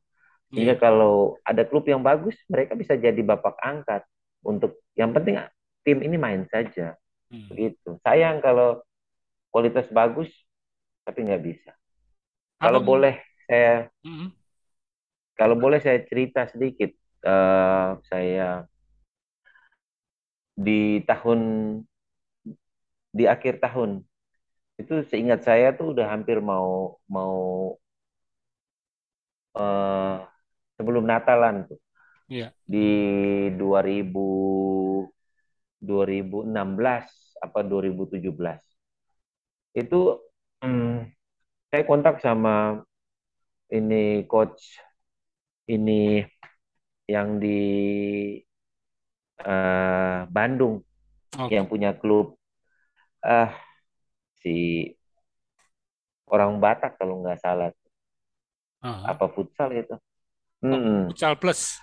[0.53, 0.81] sehingga yeah.
[0.81, 4.07] kalau ada klub yang bagus, mereka bisa jadi bapak angkat
[4.45, 5.41] untuk yang penting
[5.81, 6.93] tim ini main saja.
[7.27, 7.49] Hmm.
[7.49, 7.97] Begitu.
[8.05, 8.79] Sayang kalau
[9.49, 10.29] kualitas bagus
[11.03, 11.75] tapi nggak bisa.
[12.61, 13.19] Kalau boleh
[13.49, 14.29] saya hmm.
[15.35, 16.93] kalau boleh saya cerita sedikit
[17.27, 18.63] uh, saya
[20.55, 21.39] di tahun
[23.15, 24.03] di akhir tahun
[24.75, 27.35] itu seingat saya tuh udah hampir mau mau
[29.55, 30.19] uh,
[30.75, 31.79] sebelum Natalan tuh.
[32.27, 32.51] Iya.
[32.67, 32.89] Di
[33.55, 35.07] 2000
[35.85, 36.49] 2016
[37.39, 38.59] apa 2017.
[39.75, 39.99] Itu
[40.63, 41.13] hmm,
[41.69, 42.81] saya kontak sama
[43.69, 44.79] ini coach
[45.69, 46.25] ini
[47.05, 47.59] yang di
[49.43, 50.85] uh, Bandung
[51.35, 51.59] okay.
[51.59, 52.39] yang punya klub
[53.25, 53.51] uh,
[54.39, 54.87] si
[56.29, 57.73] orang Batak kalau nggak salah
[58.79, 59.03] uh -huh.
[59.11, 59.97] apa futsal itu
[60.65, 61.11] Hmm.
[61.11, 61.77] Futsal Plus.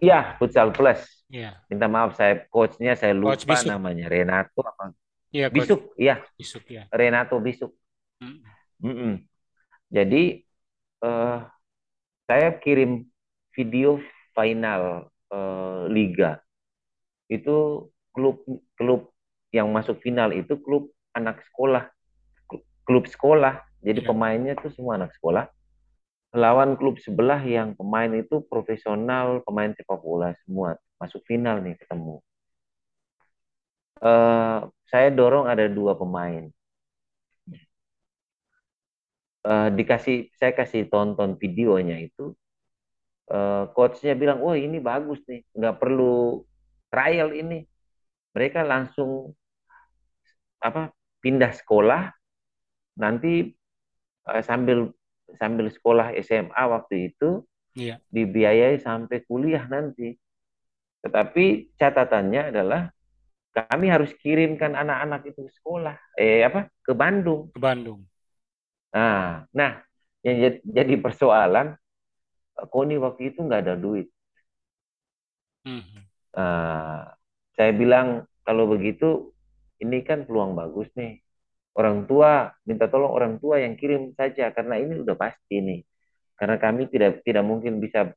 [0.00, 1.00] Iya, Futsal Plus.
[1.28, 1.60] Iya.
[1.68, 4.92] Minta maaf saya coachnya saya lupa Coach namanya Renato apa?
[5.32, 6.20] Iya, Bisuk, iya.
[6.36, 6.88] Bisuk ya.
[6.92, 7.72] Renato Bisuk.
[8.20, 8.40] Hmm.
[8.82, 9.12] Mm -mm.
[9.92, 10.42] Jadi
[11.04, 11.46] uh,
[12.26, 13.06] saya kirim
[13.52, 14.00] video
[14.32, 16.40] final uh, liga.
[17.32, 18.44] Itu klub
[18.76, 19.08] klub
[19.56, 21.88] yang masuk final itu klub anak sekolah.
[22.84, 23.64] Klub sekolah.
[23.80, 24.08] Jadi ya.
[24.12, 25.48] pemainnya itu semua anak sekolah
[26.32, 32.24] lawan klub sebelah yang pemain itu profesional, pemain sepak bola semua masuk final nih ketemu.
[34.02, 36.48] Uh, saya dorong ada dua pemain.
[39.42, 42.32] Uh, dikasih, saya kasih tonton videonya itu.
[43.28, 46.42] Uh, coachnya bilang, oh ini bagus nih, nggak perlu
[46.92, 47.64] trial ini.
[48.36, 49.32] Mereka langsung
[50.60, 50.92] apa
[51.24, 52.12] pindah sekolah,
[53.00, 53.50] nanti
[54.28, 54.92] uh, sambil
[55.40, 57.96] sambil sekolah SMA waktu itu iya.
[58.12, 60.12] dibiayai sampai kuliah nanti.
[61.02, 62.92] Tetapi catatannya adalah
[63.52, 67.52] kami harus kirimkan anak-anak itu ke sekolah, eh apa ke Bandung.
[67.52, 68.00] Ke Bandung.
[68.92, 69.80] Nah, nah
[70.24, 71.76] yang jadi persoalan,
[72.70, 74.08] Koni waktu itu nggak ada duit.
[75.66, 76.11] Hmm.
[76.32, 77.12] Nah,
[77.52, 79.32] saya bilang kalau begitu
[79.82, 81.20] ini kan peluang bagus nih.
[81.72, 85.80] Orang tua minta tolong orang tua yang kirim saja karena ini udah pasti nih.
[86.36, 88.12] Karena kami tidak tidak mungkin bisa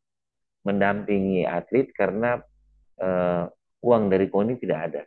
[0.65, 2.41] mendampingi atlet karena
[2.99, 3.47] uh,
[3.85, 5.01] uang dari KONI tidak ada.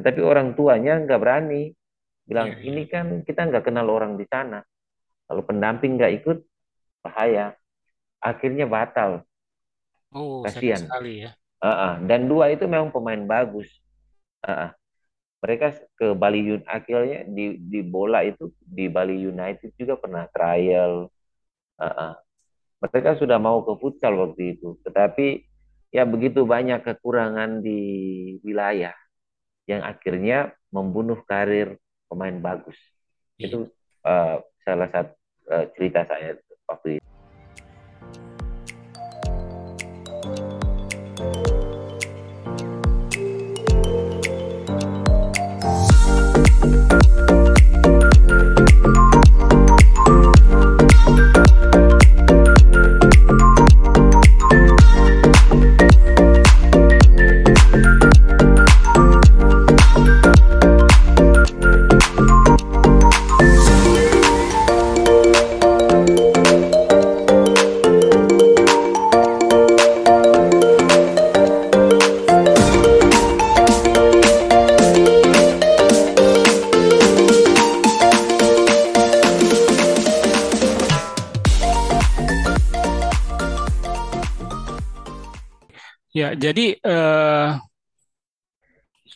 [0.00, 1.72] Tetapi orang tuanya nggak berani.
[2.24, 2.64] Bilang iya, iya.
[2.72, 4.64] ini kan kita nggak kenal orang di sana.
[5.28, 6.38] Kalau pendamping nggak ikut
[7.04, 7.52] bahaya.
[8.24, 9.28] Akhirnya batal.
[10.14, 10.88] Oh kasihan.
[10.88, 11.92] sekali ya uh -uh.
[12.04, 13.66] dan dua itu memang pemain bagus
[14.44, 14.70] uh -uh
[15.44, 21.12] mereka ke Bali United akhirnya di di bola itu di Bali United juga pernah trial
[21.76, 22.12] uh -uh.
[22.80, 25.44] mereka sudah mau ke futsal waktu itu tetapi
[25.92, 27.80] ya begitu banyak kekurangan di
[28.40, 28.96] wilayah
[29.68, 31.76] yang akhirnya membunuh karir
[32.08, 32.80] pemain bagus
[33.36, 33.52] yeah.
[33.52, 33.58] itu
[34.08, 35.12] uh, salah satu
[35.52, 37.13] uh, cerita saya waktu itu
[86.34, 87.48] jadi eh,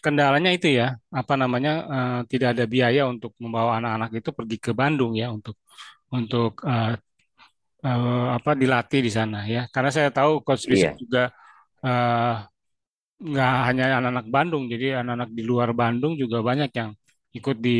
[0.04, 4.72] kendalanya itu ya, apa namanya, eh, tidak ada biaya untuk membawa anak-anak itu pergi ke
[4.80, 5.56] Bandung ya untuk
[6.14, 6.94] untuk eh,
[7.86, 9.66] eh, apa dilatih di sana ya.
[9.74, 11.22] Karena saya tahu Coach Rizky Iya, juga
[11.86, 12.34] eh,
[13.18, 16.90] nggak hanya anak-anak Bandung, jadi anak-anak di luar Bandung juga banyak yang
[17.34, 17.78] ikut di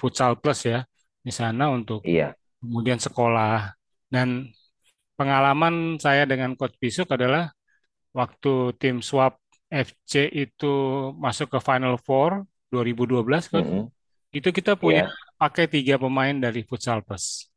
[0.00, 0.84] Futsal Plus ya
[1.24, 2.36] di sana untuk iya.
[2.60, 3.72] kemudian sekolah.
[4.12, 4.52] Dan
[5.18, 7.53] pengalaman saya dengan Coach Bisuk adalah
[8.18, 8.48] waktu
[8.80, 9.34] tim Swap
[9.70, 10.12] FC
[10.42, 10.66] itu
[11.24, 12.30] masuk ke Final Four
[12.72, 13.90] 2012, Coach, Mm-mm.
[14.36, 15.10] itu kita punya Iya.
[15.40, 17.50] pakai tiga pemain dari Futsal Plus.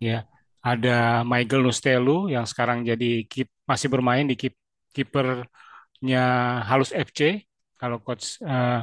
[0.00, 0.24] Ya,
[0.64, 4.54] ada Michael Nustelu yang sekarang jadi keep, masih bermain di keep,
[4.96, 6.22] kipernya
[6.68, 7.44] Halus FC.
[7.80, 8.80] Kalau coach eh,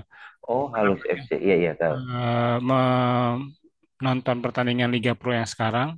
[0.54, 1.30] Oh, Halus FC.
[1.46, 1.96] Iya, iya, tahu.
[1.96, 2.58] eh,
[4.00, 5.98] menonton pertandingan Liga Pro yang sekarang.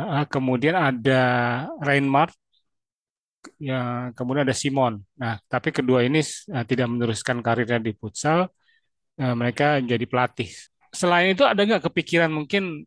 [0.00, 1.22] Eh, kemudian ada
[1.84, 2.32] Reinmart,
[3.68, 3.74] ya,
[4.16, 4.94] kemudian ada Simon.
[5.20, 6.18] Nah, tapi kedua ini
[6.56, 8.40] eh, tidak meneruskan karirnya di futsal,
[9.22, 10.48] eh, mereka jadi pelatih.
[11.00, 12.84] Selain itu ada nggak kepikiran mungkin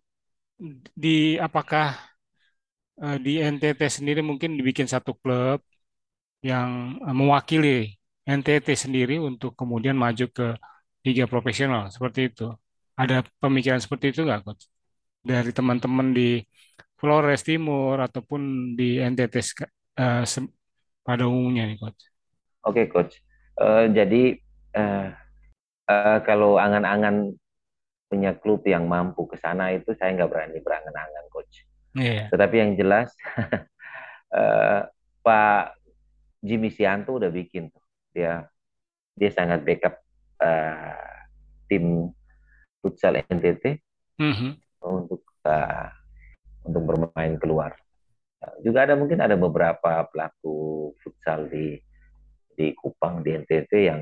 [0.96, 1.96] di apakah
[3.04, 5.60] eh, di NTT sendiri mungkin dibikin satu klub
[6.50, 6.70] yang
[7.20, 10.48] mewakili NTT sendiri untuk kemudian maju ke
[11.06, 12.44] liga profesional seperti itu.
[13.02, 14.64] Ada pemikiran seperti itu nggak, Coach?
[15.30, 16.42] Dari teman-teman di
[17.00, 19.36] Flores Timur ataupun di NTT
[20.28, 20.52] se-
[21.06, 22.02] pada umumnya nih, Coach.
[22.66, 23.14] Oke, Coach.
[23.62, 24.36] Eh, jadi
[24.76, 25.08] eh,
[25.90, 27.32] eh, kalau angan-angan
[28.10, 31.66] punya klub yang mampu ke sana itu saya nggak berani berangan-angan, Coach.
[31.96, 32.30] Iya.
[32.34, 33.10] Tetapi yang jelas
[34.38, 34.82] eh,
[35.26, 35.62] Pak
[36.46, 37.84] Jimmy Sianto udah bikin tuh.
[38.16, 38.46] Dia
[39.16, 39.96] dia sangat backup
[40.42, 40.98] eh,
[41.70, 42.12] tim
[42.82, 43.80] futsal NTT
[44.20, 44.60] Mhm.
[44.86, 45.88] untuk eh,
[46.68, 47.74] untuk bermain keluar.
[48.64, 51.78] Juga ada mungkin ada beberapa pelaku futsal di
[52.56, 54.02] di Kupang di NTT yang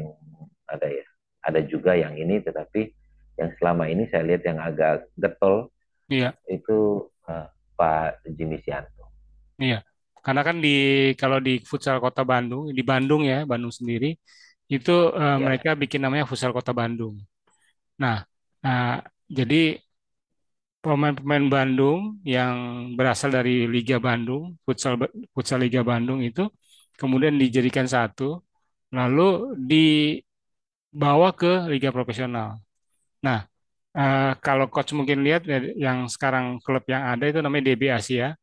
[0.69, 1.05] ada ya.
[1.43, 2.81] Ada juga yang ini tetapi
[3.39, 5.73] yang selama ini saya lihat yang agak getol
[6.11, 9.03] Iya, itu eh, Pak Jimmy Sianto.
[9.61, 9.81] iya.
[10.23, 10.75] Karena kan di
[11.19, 14.15] kalau di futsal Kota Bandung, di Bandung ya, Bandung sendiri
[14.71, 14.91] itu
[15.21, 17.19] eh, Ya, mereka bikin namanya futsal Kota Bandung.
[18.01, 18.23] Nah,
[18.63, 19.82] nah, jadi
[20.83, 22.55] pemain-pemain Bandung yang
[22.99, 24.99] berasal dari Liga Bandung, futsal
[25.31, 26.51] futsal Liga Bandung itu
[26.99, 28.43] kemudian dijadikan satu,
[28.91, 32.59] lalu dibawa ke Liga Profesional.
[33.23, 33.47] Nah,
[33.95, 38.35] eh, kalau coach mungkin lihat ya, yang sekarang klub yang ada itu namanya DB Asia.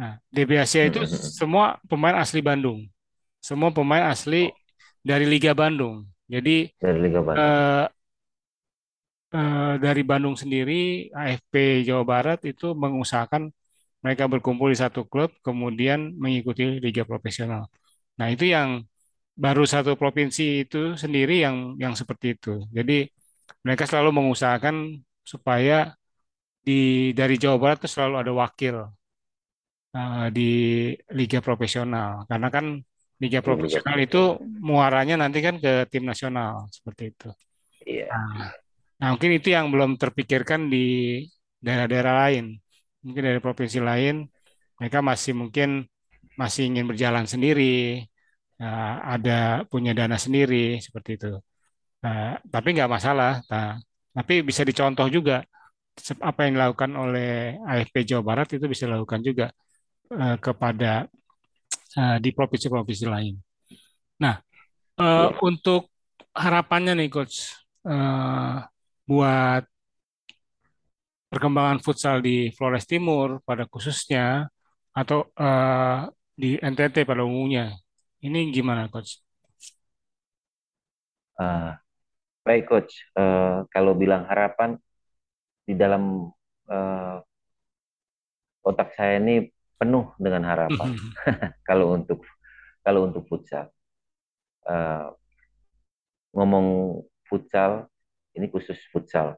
[0.00, 2.88] Nah, DB Asia itu semua pemain asli Bandung,
[3.44, 4.48] semua pemain asli
[5.04, 6.08] dari Liga Bandung.
[6.26, 7.44] Jadi dari Liga Bandung.
[7.44, 7.84] eh,
[9.34, 10.72] eh, dari Bandung sendiri,
[11.18, 11.54] AFP
[11.88, 13.42] Jawa Barat itu mengusahakan
[14.04, 17.62] mereka berkumpul di satu klub, kemudian mengikuti liga profesional.
[18.18, 18.70] Nah, itu yang
[19.44, 22.50] baru satu provinsi itu sendiri yang yang seperti itu.
[22.78, 22.94] Jadi
[23.66, 24.76] mereka selalu mengusahakan
[25.32, 25.74] supaya
[26.66, 26.72] di
[27.18, 28.76] dari Jawa Barat itu selalu ada wakil
[29.96, 30.40] eh, di
[31.18, 32.10] liga profesional.
[32.30, 32.66] Karena kan
[33.22, 34.16] liga Liga profesional itu
[34.68, 37.26] muaranya nanti kan ke tim nasional seperti itu.
[37.86, 38.65] Iya, Nah, iya.
[39.00, 40.78] Nah, mungkin itu yang belum terpikirkan di
[41.64, 42.44] daerah-daerah lain.
[43.04, 44.14] Mungkin dari provinsi lain,
[44.78, 45.68] mereka masih mungkin
[46.40, 48.02] masih ingin berjalan sendiri,
[48.62, 49.32] eh, ada
[49.70, 51.28] punya dana sendiri seperti itu.
[52.06, 53.30] Eh, tapi nggak masalah.
[53.52, 53.68] Nah,
[54.16, 55.34] tapi bisa dicontoh juga
[56.28, 59.46] apa yang dilakukan oleh AFP Jawa Barat itu bisa dilakukan juga
[60.14, 61.06] eh, kepada
[61.98, 63.34] eh, di provinsi-provinsi lain.
[64.24, 64.36] Nah,
[65.00, 65.40] eh, Iya.
[65.48, 65.90] untuk
[66.36, 67.36] harapannya nih, Coach,
[67.88, 68.56] eh,
[69.06, 69.64] buat
[71.30, 74.48] perkembangan futsal di Flores Timur pada khususnya
[74.96, 75.98] atau eh,
[76.40, 77.64] di NTT pada umumnya.
[78.26, 79.20] Ini gimana, Coach?
[81.40, 81.70] Eh,
[82.46, 82.92] baik, Coach.
[83.18, 84.76] Eh, kalau bilang harapan
[85.66, 86.30] di dalam
[86.70, 87.16] eh,
[88.68, 89.48] otak saya ini
[89.80, 90.90] penuh dengan harapan.
[91.68, 92.20] Kalau untuk
[92.86, 93.66] kalau untuk futsal,
[94.66, 95.08] Eh,
[96.36, 96.68] ngomong
[97.28, 97.72] futsal,
[98.36, 99.36] ini khusus futsal.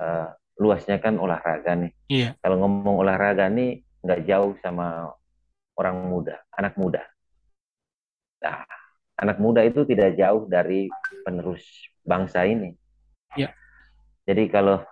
[0.00, 0.28] Eh,
[0.62, 1.92] luasnya kan olahraga nih.
[2.08, 5.10] Iya, Kalau ngomong olahraga nih nggak jauh sama
[5.76, 7.02] orang muda, anak muda.
[8.44, 8.64] Nah,
[9.22, 10.88] anak muda itu tidak jauh dari
[11.24, 11.62] penerus
[12.04, 12.72] bangsa ini.
[13.36, 13.54] iya,
[14.26, 14.82] Jadi kalau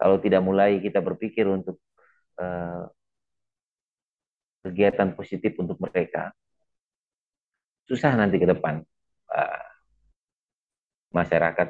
[0.00, 1.76] kalau tidak mulai kita berpikir untuk
[2.40, 2.84] eh,
[4.62, 6.30] kegiatan positif untuk mereka,
[7.88, 8.74] susah nanti ke depan.
[9.34, 9.62] Eh,
[11.12, 11.68] masyarakat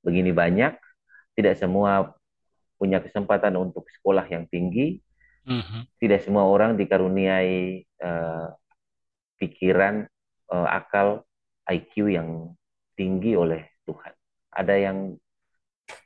[0.00, 0.76] begini banyak,
[1.36, 2.16] tidak semua
[2.80, 5.00] punya kesempatan untuk sekolah yang tinggi,
[5.44, 5.88] Mhm.
[6.00, 8.48] tidak semua orang dikaruniai eh,
[9.40, 10.04] pikiran
[10.52, 11.24] uh, akal
[11.64, 12.52] IQ yang
[12.92, 14.12] tinggi oleh Tuhan.
[14.52, 14.98] Ada yang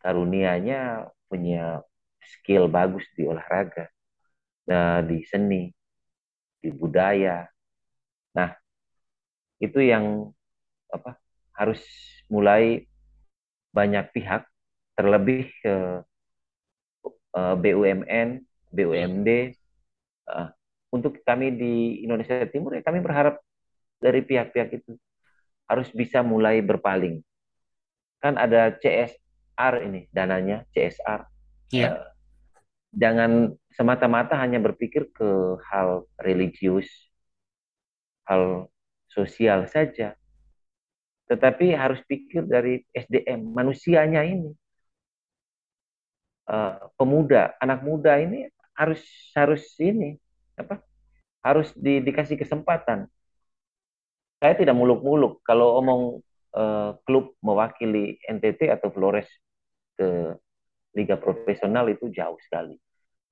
[0.01, 1.82] karunianya punya
[2.22, 3.90] skill bagus di olahraga,
[4.70, 5.68] nah, di seni,
[6.62, 7.45] di budaya.
[8.38, 8.55] Nah,
[9.59, 10.30] itu yang
[10.88, 11.18] apa
[11.59, 11.82] harus
[12.30, 12.86] mulai
[13.74, 14.46] banyak pihak,
[14.94, 16.06] terlebih ke
[17.34, 19.58] uh, BUMN, BUMD.
[20.24, 20.48] Uh,
[20.94, 23.42] untuk kami di Indonesia Timur ya kami berharap
[23.98, 24.94] dari pihak-pihak itu
[25.66, 27.18] harus bisa mulai berpaling.
[28.22, 31.26] Kan ada CSR ini dananya CSR.
[31.74, 31.98] Yeah.
[31.98, 32.06] Uh,
[32.94, 36.86] jangan semata-mata hanya berpikir ke hal religius,
[38.30, 38.70] hal
[39.10, 40.14] sosial saja.
[41.30, 44.52] Tetapi harus pikir dari SDM manusianya ini.
[46.44, 48.44] Uh, pemuda, anak muda ini
[48.76, 49.00] harus
[49.32, 50.20] harus ini
[50.60, 50.84] apa?
[51.40, 53.08] Harus di, dikasih kesempatan.
[54.44, 56.02] Saya tidak muluk-muluk kalau omong
[56.52, 59.24] uh, klub mewakili NTT atau Flores
[59.96, 60.36] ke
[60.92, 62.76] liga profesional itu jauh sekali.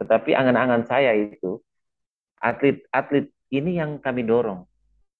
[0.00, 1.60] Tetapi angan-angan saya itu
[2.42, 4.66] atlet-atlet ini yang kami dorong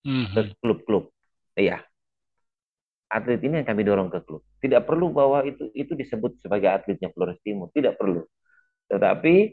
[0.02, 0.34] mm-hmm.
[0.34, 1.12] ke klub-klub.
[1.54, 1.84] Iya.
[3.12, 4.40] Atlet ini yang kami dorong ke klub.
[4.56, 8.24] Tidak perlu bahwa itu itu disebut sebagai atletnya Flores Timur, tidak perlu.
[8.88, 9.52] Tetapi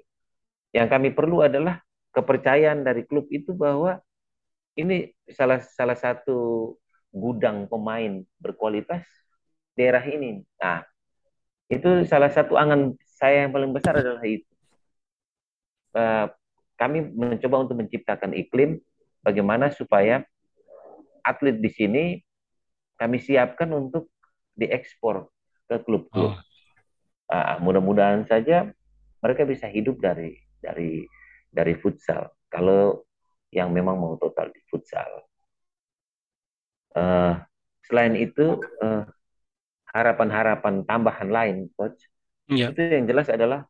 [0.71, 1.83] yang kami perlu adalah
[2.15, 3.99] kepercayaan dari klub itu bahwa
[4.79, 6.71] ini salah salah satu
[7.11, 9.03] gudang pemain berkualitas
[9.75, 10.47] daerah ini.
[10.55, 10.87] Nah,
[11.67, 14.47] itu salah satu angan saya yang paling besar adalah itu.
[16.79, 18.79] Kami mencoba untuk menciptakan iklim
[19.19, 20.23] bagaimana supaya
[21.27, 22.03] atlet di sini
[22.99, 24.11] kami siapkan untuk
[24.59, 25.31] diekspor
[25.71, 26.35] ke klub-klub.
[26.35, 26.37] Oh.
[27.29, 28.67] Uh, mudah-mudahan saja
[29.23, 31.07] mereka bisa hidup dari dari
[31.47, 32.27] dari futsal.
[32.51, 33.07] Kalau
[33.49, 35.25] yang memang mau total di futsal.
[36.93, 37.37] Uh,
[37.85, 39.05] selain itu uh,
[39.93, 42.09] harapan-harapan tambahan lain, coach.
[42.49, 42.73] Ya.
[42.73, 43.65] Itu yang jelas adalah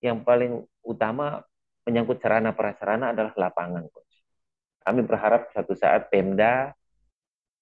[0.00, 1.44] yang paling utama
[1.84, 4.14] menyangkut sarana prasarana adalah lapangan, coach.
[4.80, 6.72] Kami berharap satu saat Pemda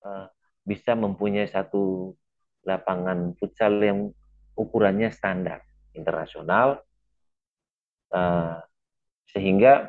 [0.06, 0.26] uh,
[0.68, 2.12] bisa mempunyai satu
[2.68, 4.12] lapangan futsal yang
[4.52, 5.64] ukurannya standar
[5.96, 6.84] internasional,
[8.12, 8.60] uh,
[9.32, 9.88] sehingga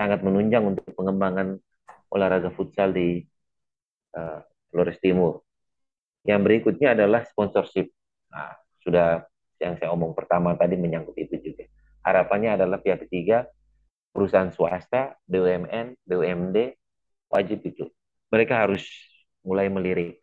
[0.00, 1.60] sangat menunjang untuk pengembangan
[2.08, 3.20] olahraga futsal di
[4.16, 4.40] uh,
[4.72, 5.44] Flores Timur.
[6.24, 7.92] Yang berikutnya adalah sponsorship.
[8.32, 9.28] Nah, sudah
[9.60, 11.68] yang saya omong pertama tadi menyangkut itu juga.
[12.06, 13.44] Harapannya adalah pihak ketiga,
[14.14, 16.56] perusahaan swasta, BUMN, BUMD,
[17.28, 17.84] wajib itu.
[18.32, 18.84] Mereka harus
[19.48, 20.20] mulai melirik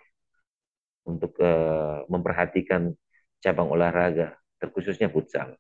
[1.06, 2.94] untuk uh, memperhatikan
[3.42, 5.58] cabang olahraga, terkhususnya futsal.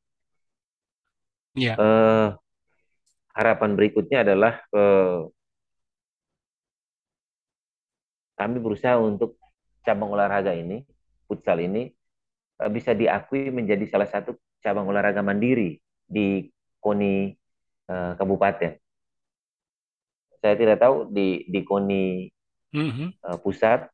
[1.58, 1.74] Ya.
[1.78, 2.38] Uh,
[3.34, 5.30] harapan berikutnya adalah uh,
[8.36, 9.40] kami berusaha untuk
[9.86, 10.84] cabang olahraga ini,
[11.30, 11.88] futsal ini,
[12.60, 16.50] eh, bisa diakui menjadi salah satu cabang olahraga mandiri di
[16.82, 17.34] KONI
[17.90, 18.78] uh, Kabupaten.
[20.42, 22.30] Saya tidak tahu di di KONI
[22.76, 23.08] mm-hmm.
[23.24, 23.88] uh, pusat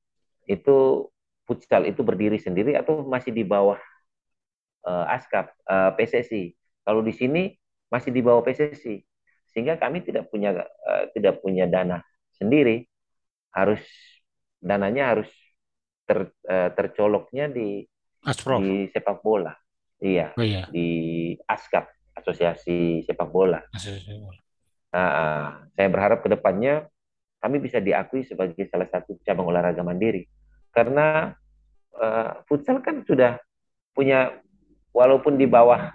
[0.49, 1.07] itu
[1.45, 3.77] futsal itu berdiri sendiri atau masih di bawah
[4.89, 6.57] uh, ASKAP uh, PSSI.
[6.81, 7.53] Kalau di sini
[7.93, 8.97] masih di bawah PSSI,
[9.53, 12.01] sehingga kami tidak punya uh, tidak punya dana
[12.33, 12.89] sendiri,
[13.53, 13.83] harus
[14.57, 15.29] dananya harus
[16.09, 17.85] ter, uh, tercoloknya di
[18.25, 18.65] Asprof.
[18.65, 19.53] di sepak bola.
[20.01, 20.65] Iya, oh, iya.
[20.73, 20.89] di
[21.45, 23.61] ASKAP, Asosiasi Sepak Bola.
[23.71, 24.17] Asosiasi
[24.91, 26.83] Uh, saya berharap ke depannya
[27.41, 30.29] kami bisa diakui sebagai salah satu cabang olahraga mandiri.
[30.69, 31.33] Karena
[31.97, 33.41] uh, futsal kan sudah
[33.97, 34.37] punya,
[34.93, 35.89] walaupun di bawah,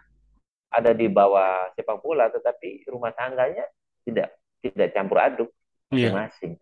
[0.68, 3.62] ada di bawah sepak bola, tetapi rumah tangganya
[4.03, 5.51] tidak tidak campur aduk
[5.94, 6.11] iya.
[6.11, 6.53] masing-masing.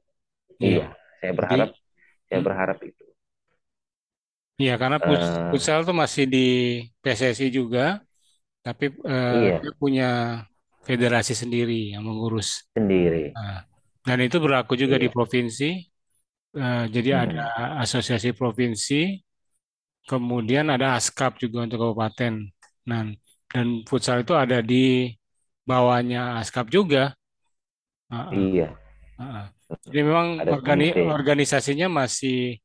[0.61, 0.69] Iya.
[0.69, 0.87] iya,
[1.19, 1.81] saya berharap, Jadi,
[2.29, 2.47] saya hmm.
[2.47, 3.05] berharap itu.
[4.55, 6.47] Iya, karena uh, futsal tuh masih di
[7.03, 7.99] PSSI juga,
[8.63, 9.57] tapi uh, iya.
[9.59, 10.11] dia punya
[10.85, 12.69] federasi sendiri yang mengurus.
[12.77, 13.35] Sendiri.
[13.35, 13.67] Nah,
[14.05, 15.05] dan itu berlaku juga iya.
[15.05, 15.71] di provinsi.
[16.55, 17.23] Uh, jadi hmm.
[17.27, 17.45] ada
[17.83, 19.19] asosiasi provinsi,
[20.07, 22.47] kemudian ada askap juga untuk kabupaten.
[22.87, 23.11] Nah,
[23.51, 25.11] dan futsal itu ada di
[25.67, 27.17] bawahnya askap juga.
[28.13, 28.69] Uh, iya.
[29.19, 29.49] Uh,
[29.89, 32.61] jadi memang organi organisasinya masih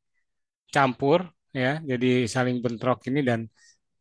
[0.69, 3.49] campur ya jadi saling bentrok ini dan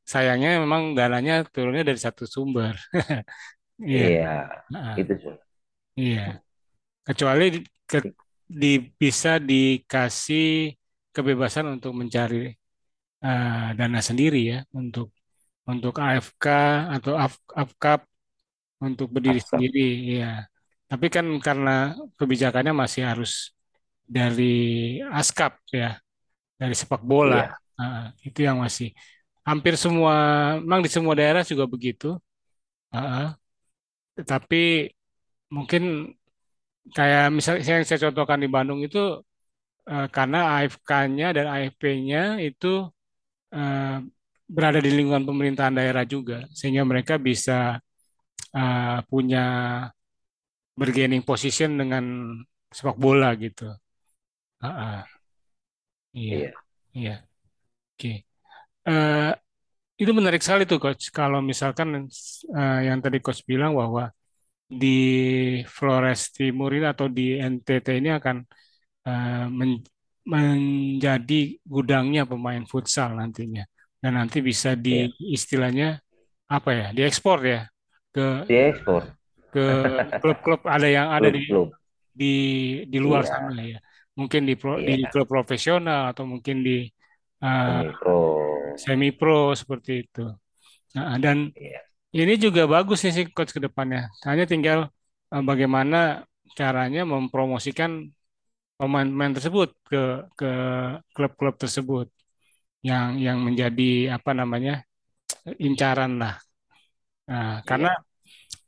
[0.05, 2.77] sayangnya memang dananya turunnya dari satu sumber
[3.81, 4.41] iya yeah.
[4.69, 5.13] nah, itu
[5.97, 6.41] iya
[7.09, 7.99] kecuali ke,
[8.45, 10.77] di, bisa dikasih
[11.17, 12.53] kebebasan untuk mencari
[13.25, 15.17] uh, dana sendiri ya untuk
[15.65, 16.47] untuk AFK
[17.01, 17.17] atau
[17.53, 18.01] AFKAP
[18.85, 19.49] untuk berdiri AFK.
[19.57, 19.89] sendiri
[20.21, 20.45] ya
[20.89, 23.53] tapi kan karena kebijakannya masih harus
[24.09, 26.01] dari askap ya
[26.57, 27.53] dari sepak bola.
[27.79, 28.91] Uh, itu yang masih.
[29.45, 30.15] Hampir semua
[30.59, 32.17] memang di semua daerah juga begitu.
[32.89, 33.31] Uh,
[34.25, 34.91] tapi
[35.53, 36.13] mungkin
[36.97, 39.21] kayak misalnya yang saya contohkan di Bandung itu
[39.89, 42.89] uh, karena AFK-nya dan AFP-nya itu
[43.53, 43.97] uh,
[44.49, 47.81] berada di lingkungan pemerintahan daerah juga sehingga mereka bisa
[48.57, 49.45] uh, punya
[50.79, 52.05] bargaining position dengan
[52.73, 53.69] sepak bola gitu.
[54.63, 55.01] Uh, uh.
[56.17, 56.51] Iya,
[56.97, 57.17] iya.
[57.95, 58.01] Oke.
[58.01, 58.17] Okay.
[58.89, 59.37] Uh,
[59.99, 61.11] itu menarik sekali tuh coach.
[61.11, 62.09] Kalau misalkan
[62.55, 64.15] uh, yang tadi coach bilang bahwa
[64.69, 65.01] di
[65.65, 68.37] Flores Timur ini atau di NTT ini akan
[69.09, 69.81] uh, men
[70.29, 73.65] menjadi gudangnya pemain futsal nantinya
[73.97, 75.33] dan nanti bisa di yeah.
[75.33, 75.89] istilahnya
[76.53, 77.65] apa ya diekspor ya
[78.13, 79.09] ke diekspor
[79.49, 79.65] ke
[80.21, 81.49] klub-klub ada yang ada di
[82.13, 82.35] di
[82.85, 83.33] di luar yeah.
[83.33, 83.79] sana ya
[84.21, 85.01] mungkin di pro, yeah.
[85.01, 86.85] di klub profesional atau mungkin di
[87.41, 88.21] uh, semi pro
[88.77, 90.29] semi pro seperti itu
[90.93, 91.88] nah, dan yeah.
[92.15, 94.79] Ini juga bagus sih coach ke depannya hanya tinggal
[95.33, 96.25] uh, bagaimana
[96.59, 98.09] caranya mempromosikan
[98.79, 100.01] pemain-pemain tersebut ke
[100.39, 100.51] ke
[101.15, 102.07] klub-klub tersebut
[102.87, 104.87] yang yang menjadi apa namanya
[105.59, 106.35] incaran lah.
[107.29, 107.93] Nah, karena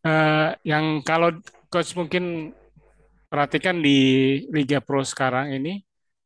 [0.04, 1.30] uh, yang kalau
[1.72, 2.52] coach mungkin
[3.30, 3.98] perhatikan di
[4.50, 5.80] Liga Pro sekarang ini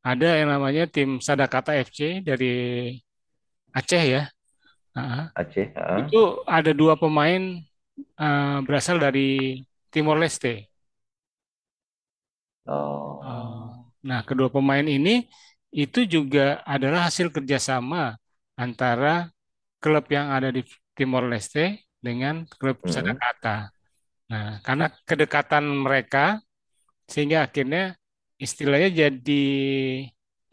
[0.04, 2.52] ada yang namanya tim Sadakata FC dari
[3.74, 4.22] Aceh ya.
[4.94, 5.74] Uh, Aceh.
[5.74, 6.06] Uh.
[6.06, 7.58] Itu ada dua pemain
[8.18, 9.58] uh, berasal dari
[9.90, 10.70] Timor Leste.
[12.64, 13.18] Oh.
[13.20, 15.26] Uh, nah, kedua pemain ini
[15.74, 18.14] itu juga adalah hasil kerjasama
[18.54, 19.34] antara
[19.82, 20.62] klub yang ada di
[20.94, 22.92] Timor Leste dengan klub hmm.
[22.94, 23.74] Sadakata.
[24.30, 26.38] Nah, karena kedekatan mereka
[27.10, 27.98] sehingga akhirnya
[28.38, 29.44] istilahnya jadi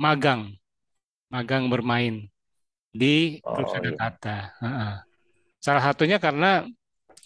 [0.01, 0.57] magang,
[1.29, 2.30] magang bermain
[2.91, 4.37] di klub oh, Sadakata.
[4.59, 4.87] Iya.
[5.57, 6.67] Salah satunya karena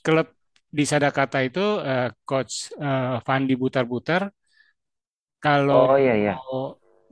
[0.06, 0.30] klub
[0.70, 4.30] di Sadakata itu uh, coach uh, Fandi Butar-Butar.
[5.42, 6.34] Kalau oh, iya, iya.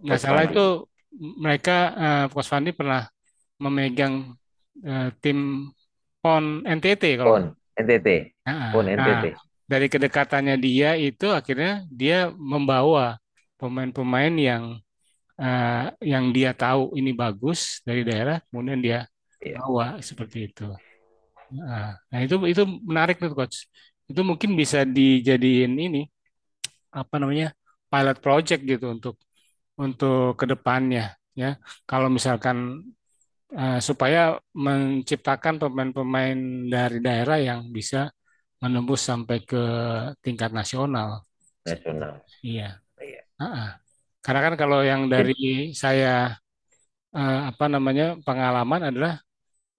[0.01, 3.05] nggak salah itu mereka uh, Coach Fandi pernah
[3.61, 4.33] memegang
[4.81, 5.69] uh, tim
[6.19, 7.45] PON NTT kalau PON
[7.77, 8.07] NTT
[8.47, 13.21] nah, PON NTT nah, dari kedekatannya dia itu akhirnya dia membawa
[13.61, 14.63] pemain-pemain yang
[15.39, 18.99] uh, yang dia tahu ini bagus dari daerah kemudian dia
[19.39, 19.61] yeah.
[19.61, 20.67] bawa seperti itu
[21.53, 23.69] nah, nah itu itu menarik tuh coach
[24.09, 26.03] itu mungkin bisa dijadiin ini
[26.93, 27.55] apa namanya
[27.89, 29.15] pilot project gitu untuk
[29.79, 31.57] untuk ke depannya ya
[31.89, 32.85] kalau misalkan
[33.53, 36.37] uh, supaya menciptakan pemain-pemain
[36.69, 38.09] dari daerah yang bisa
[38.63, 39.63] menembus sampai ke
[40.23, 41.27] tingkat nasional.
[41.67, 42.23] Nasional.
[42.39, 42.79] Iya.
[43.03, 43.21] iya.
[43.35, 43.69] Uh -uh.
[44.23, 46.31] Karena kan kalau yang dari saya
[47.11, 49.19] uh, apa namanya pengalaman adalah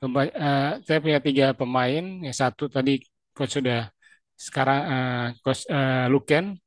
[0.04, 3.00] uh, saya punya tiga pemain, yang satu tadi
[3.32, 3.88] coach sudah
[4.36, 6.60] sekarang uh, coach uh, Luken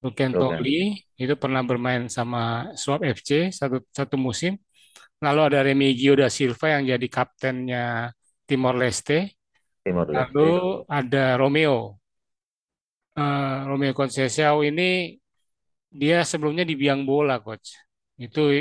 [0.00, 4.56] Luken Toli itu pernah bermain sama Swap FC satu satu musim.
[5.20, 8.08] Lalu ada Remigio da Silva yang jadi kaptennya
[8.48, 9.36] Timor Leste.
[9.84, 10.32] Timor Leste.
[10.32, 10.52] Lalu
[10.88, 12.00] ada Romeo.
[13.12, 15.19] Uh, Romeo Conceição ini
[15.90, 17.74] dia sebelumnya di Biang Bola, coach.
[18.14, 18.54] Itu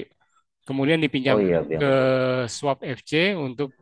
[0.66, 1.94] kemudian dipinjam oh, iya, ke
[2.50, 3.74] Swap FC untuk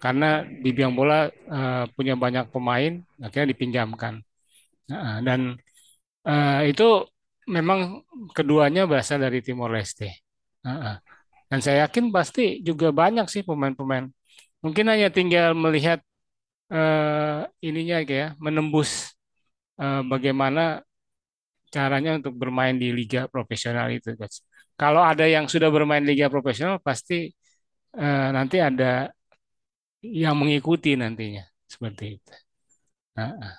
[0.00, 4.24] karena di Biang Bola uh, punya banyak pemain, akhirnya dipinjamkan.
[4.88, 5.60] Nah, dan
[6.24, 7.04] uh, itu
[7.48, 8.00] memang
[8.32, 10.24] keduanya berasal dari Timor Leste.
[10.64, 10.96] Uh, uh.
[11.50, 14.08] Dan saya yakin pasti juga banyak sih pemain-pemain.
[14.64, 16.00] Mungkin hanya tinggal melihat
[16.72, 19.12] uh, ininya ya, menembus
[19.76, 20.84] uh, bagaimana
[21.70, 24.42] caranya untuk bermain di liga profesional itu, guys.
[24.74, 27.30] Kalau ada yang sudah bermain liga profesional, pasti
[27.96, 29.08] uh, nanti ada
[30.02, 32.34] yang mengikuti nantinya seperti itu.
[33.14, 33.54] Uh, uh.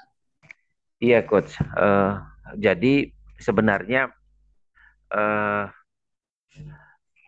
[1.01, 1.57] Iya, coach.
[1.74, 2.22] Uh,
[2.59, 3.09] jadi
[3.41, 4.14] sebenarnya
[5.09, 5.66] uh,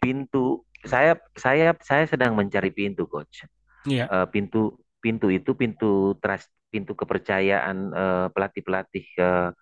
[0.04, 3.48] pintu saya saya saya sedang mencari pintu, coach.
[3.88, 4.12] Yeah.
[4.12, 9.54] Uh, pintu pintu itu pintu trust pintu kepercayaan uh, pelatih-pelatih uh,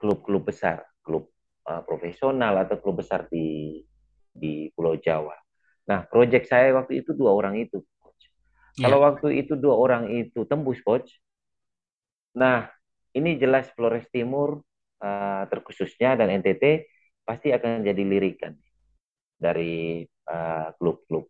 [0.00, 1.28] klub-klub besar, klub
[1.68, 3.78] uh, profesional atau klub besar di
[4.32, 5.36] di Pulau Jawa.
[5.84, 8.32] Nah, proyek saya waktu itu dua orang itu, coach.
[8.80, 8.88] Yeah.
[8.88, 11.12] Kalau waktu itu dua orang itu tembus, coach.
[12.32, 12.70] Nah,
[13.12, 14.62] ini jelas Flores Timur
[15.02, 16.88] uh, terkhususnya dan NTT
[17.26, 18.58] pasti akan jadi lirikan
[19.40, 21.24] dari eh, klub-klub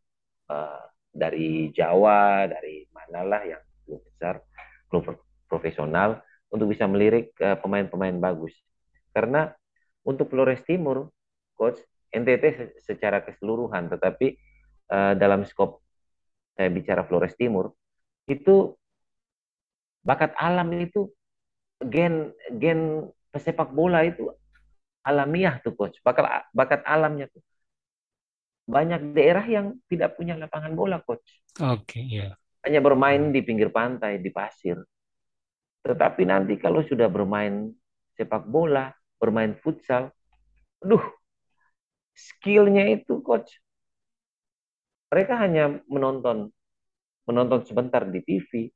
[0.48, 4.42] uh, uh, dari Jawa, dari manalah yang klub besar,
[4.90, 5.06] klub
[5.46, 6.18] profesional
[6.50, 8.54] untuk bisa melirik pemain-pemain uh, bagus.
[9.14, 9.50] Karena
[10.02, 11.10] untuk Flores Timur,
[11.54, 11.78] coach
[12.10, 14.34] NTT secara keseluruhan, tetapi
[14.90, 15.80] uh, dalam skop
[16.58, 17.72] saya bicara Flores Timur
[18.28, 18.74] itu
[20.04, 21.08] bakat alam itu
[21.80, 24.28] gen gen pesepak bola itu
[25.04, 27.40] alamiah tuh coach bakat bakat alamnya tuh
[28.68, 32.32] banyak daerah yang tidak punya lapangan bola coach oke okay, ya yeah.
[32.64, 34.76] hanya bermain di pinggir pantai di pasir
[35.80, 37.72] tetapi nanti kalau sudah bermain
[38.16, 40.12] sepak bola bermain futsal
[40.84, 41.04] aduh
[42.12, 43.60] skillnya itu coach
[45.10, 46.52] mereka hanya menonton
[47.24, 48.70] menonton sebentar di TV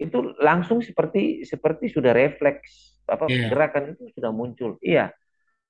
[0.00, 3.52] itu langsung seperti seperti sudah refleks apa yeah.
[3.52, 4.80] gerakan itu sudah muncul.
[4.80, 5.12] Iya.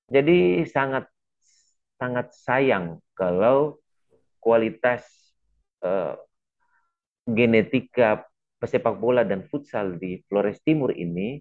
[0.07, 1.11] Jadi sangat
[1.99, 3.83] sangat sayang kalau
[4.39, 5.03] kualitas
[5.83, 6.15] uh,
[7.27, 8.25] genetika
[8.61, 11.41] pesepak bola dan futsal di Flores Timur ini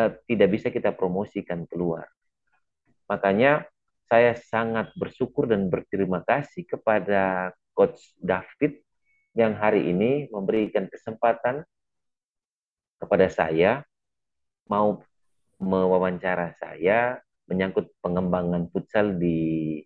[0.00, 2.08] uh, tidak bisa kita promosikan keluar.
[3.06, 3.68] Makanya
[4.08, 8.80] saya sangat bersyukur dan berterima kasih kepada Coach David
[9.36, 11.60] yang hari ini memberikan kesempatan
[12.96, 13.84] kepada saya
[14.64, 15.04] mau
[15.60, 19.78] mewawancara saya menyangkut pengembangan futsal di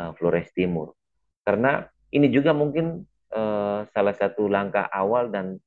[0.00, 0.96] uh, Flores Timur.
[1.44, 5.60] Karena ini juga mungkin uh, salah satu langkah awal dan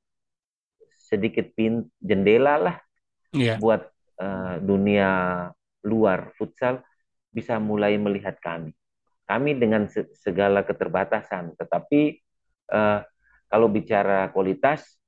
[1.12, 2.78] sedikit pin jendela lah
[3.36, 3.60] yeah.
[3.60, 3.84] buat
[4.24, 5.10] uh, dunia
[5.84, 6.80] luar futsal
[7.36, 8.72] bisa mulai melihat kami.
[9.28, 12.20] Kami dengan segala keterbatasan, tetapi
[12.72, 13.04] uh,
[13.52, 15.00] kalau bicara kualitas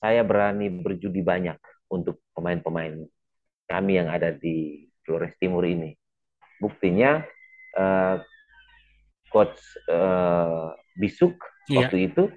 [0.00, 1.56] saya berani berjudi banyak
[1.92, 3.04] untuk pemain-pemain
[3.68, 5.96] kami yang ada di Flores Timur ini.
[6.60, 7.24] Buktinya
[7.76, 8.16] uh,
[9.32, 9.56] coach
[9.88, 11.32] uh, Bisuk
[11.72, 11.88] yeah.
[11.88, 12.28] waktu itu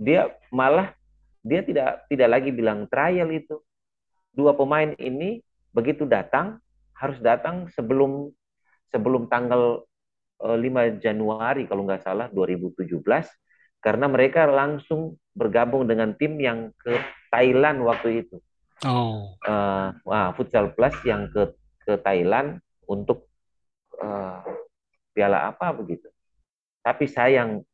[0.00, 0.96] dia malah
[1.40, 3.60] dia tidak tidak lagi bilang trial itu.
[4.30, 5.42] Dua pemain ini
[5.74, 6.60] begitu datang
[6.94, 8.30] harus datang sebelum
[8.92, 9.86] sebelum tanggal
[10.44, 13.00] uh, eh, 5 Januari kalau nggak salah 2017
[13.80, 17.00] karena mereka langsung bergabung dengan tim yang ke
[17.32, 18.36] Thailand waktu itu.
[18.84, 19.36] Oh.
[19.44, 23.28] Uh, wah, Futsal Plus yang ke ke Thailand untuk
[23.96, 24.44] uh,
[25.16, 26.12] piala apa begitu.
[26.84, 27.64] Tapi sayang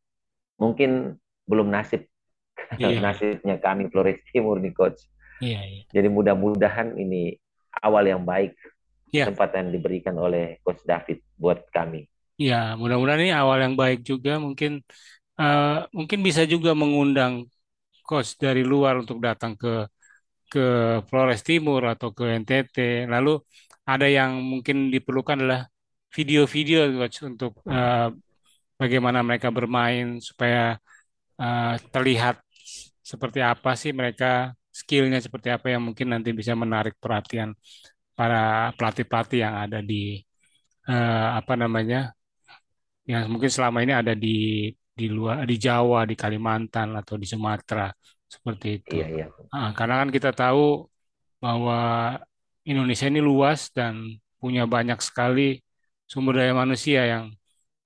[0.58, 2.06] mungkin belum nasib
[2.74, 3.00] yeah.
[3.06, 5.06] nasibnya kami Flores Timur nih coach.
[5.38, 5.84] Yeah, yeah.
[5.92, 7.36] Jadi mudah-mudahan ini
[7.82, 8.56] awal yang baik
[9.12, 9.28] yeah.
[9.28, 12.08] kesempatan diberikan oleh coach David buat kami.
[12.36, 14.84] Ya, mudah-mudahan ini awal yang baik juga mungkin
[15.40, 17.48] uh, mungkin bisa juga mengundang
[18.04, 19.88] coach dari luar untuk datang ke
[20.46, 20.66] ke
[21.10, 23.08] Flores Timur atau ke NTT.
[23.10, 23.40] Lalu
[23.82, 25.66] ada yang mungkin diperlukan adalah
[26.14, 28.08] video-video coach untuk uh,
[28.78, 30.78] bagaimana mereka bermain supaya
[31.40, 32.45] uh, terlihat
[33.10, 37.54] seperti apa sih mereka skillnya seperti apa yang mungkin nanti bisa menarik perhatian
[38.18, 40.18] para pelatih-pelatih yang ada di
[40.90, 42.10] uh, apa namanya
[43.06, 47.92] yang mungkin selama ini ada di di luar di Jawa, di Kalimantan atau di Sumatera
[48.26, 48.96] seperti itu.
[48.98, 49.26] Iya, iya.
[49.52, 50.88] Nah, karena kan kita tahu
[51.38, 51.78] bahwa
[52.64, 55.60] Indonesia ini luas dan punya banyak sekali
[56.08, 57.24] sumber daya manusia yang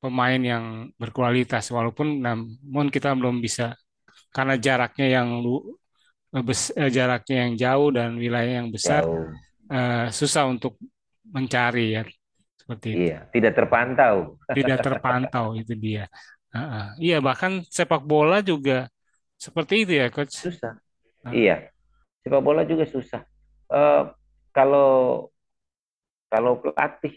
[0.01, 0.65] pemain yang
[0.97, 3.77] berkualitas walaupun namun kita belum bisa
[4.31, 5.75] karena jaraknya yang lu,
[6.31, 9.03] bes, eh, jaraknya yang jauh dan wilayah yang besar
[9.71, 10.79] uh, susah untuk
[11.27, 12.03] mencari ya
[12.59, 13.03] seperti itu.
[13.11, 14.39] Iya, tidak terpantau.
[14.51, 16.07] Tidak terpantau itu dia.
[16.51, 18.91] Uh, iya, bahkan sepak bola juga
[19.39, 20.35] seperti itu ya, coach.
[20.35, 20.79] Susah.
[21.27, 21.35] Uh.
[21.35, 21.71] Iya,
[22.23, 23.23] sepak bola juga susah.
[23.71, 24.11] Uh,
[24.51, 25.31] kalau
[26.31, 27.15] kalau pelatih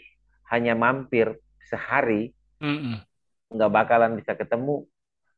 [0.49, 1.37] hanya mampir
[1.69, 2.95] sehari, mm -mm.
[3.53, 4.85] nggak bakalan bisa ketemu.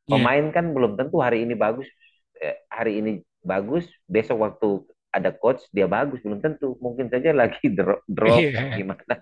[0.06, 0.22] Iya.
[0.22, 0.54] Pemain yeah.
[0.54, 1.90] kan belum tentu hari ini bagus,
[2.38, 6.78] eh, hari ini bagus, besok waktu ada coach dia bagus belum tentu.
[6.78, 8.78] Mungkin saja lagi drop, drop yeah.
[8.78, 9.16] gimana.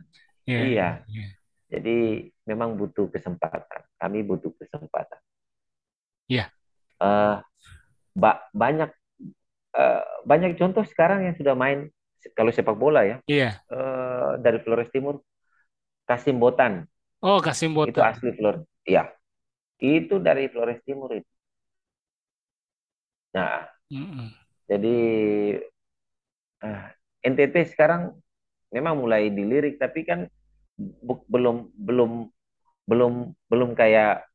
[0.43, 0.63] Yeah.
[0.67, 0.89] Iya.
[1.07, 1.29] Yeah.
[1.73, 1.97] Jadi
[2.45, 3.81] memang butuh kesempatan.
[3.97, 5.19] Kami butuh kesempatan.
[6.27, 6.51] Iya.
[6.99, 7.39] Uh,
[8.13, 8.93] ba banyak
[9.73, 11.89] uh, banyak contoh sekarang yang sudah main
[12.35, 13.17] kalau sepak bola ya.
[13.27, 13.59] Iya.
[13.71, 15.23] Uh, dari Flores Timur,
[16.07, 16.87] Kasim Botan.
[17.23, 17.95] Oh, Kasim Botan.
[17.95, 18.63] Itu asli Flores.
[18.83, 19.11] Iya.
[19.81, 21.31] Itu dari Flores Timur itu.
[23.33, 24.27] Nah, mm -mm.
[24.69, 24.97] jadi
[26.61, 26.85] uh,
[27.25, 28.13] NTT sekarang
[28.69, 30.29] memang mulai dilirik, tapi kan
[31.29, 32.11] belum belum
[32.85, 33.13] belum
[33.49, 34.27] belum kayak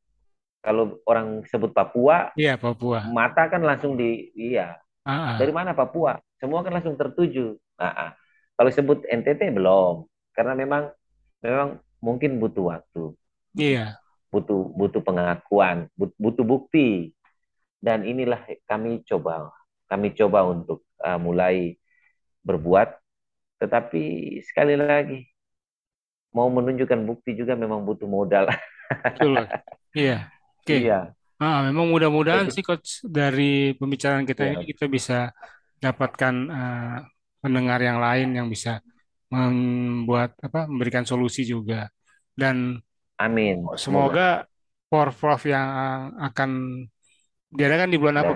[0.59, 3.07] kalau orang sebut Papua, iya Papua.
[3.09, 4.75] Mata kan langsung di iya.
[5.07, 5.37] Ah, ah.
[5.39, 6.19] Dari mana Papua?
[6.37, 7.55] Semua kan langsung tertuju.
[7.79, 8.13] Ah.
[8.59, 10.03] kalau sebut NTT belum,
[10.35, 10.91] karena memang
[11.39, 13.15] memang mungkin butuh waktu.
[13.55, 13.95] Iya.
[14.29, 17.17] Butuh butuh pengakuan, butuh bukti.
[17.79, 19.55] Dan inilah kami coba
[19.89, 21.81] kami coba untuk uh, mulai
[22.45, 23.01] berbuat
[23.59, 25.27] tetapi sekali lagi
[26.31, 28.47] mau menunjukkan bukti juga memang butuh modal.
[29.17, 29.49] Betul.
[29.97, 30.29] Iya.
[30.63, 30.69] Oke.
[30.69, 30.81] Okay.
[30.85, 31.01] Iya.
[31.41, 34.53] Ah, memang mudah-mudahan sih coach dari pembicaraan kita iya.
[34.59, 35.33] ini kita bisa
[35.81, 36.99] dapatkan uh,
[37.41, 38.83] pendengar yang lain yang bisa
[39.33, 41.89] membuat apa memberikan solusi juga
[42.37, 42.83] dan
[43.19, 44.47] amin semoga
[44.89, 45.69] for prof yang
[46.23, 46.83] akan
[47.53, 48.35] diadakan di bulan apa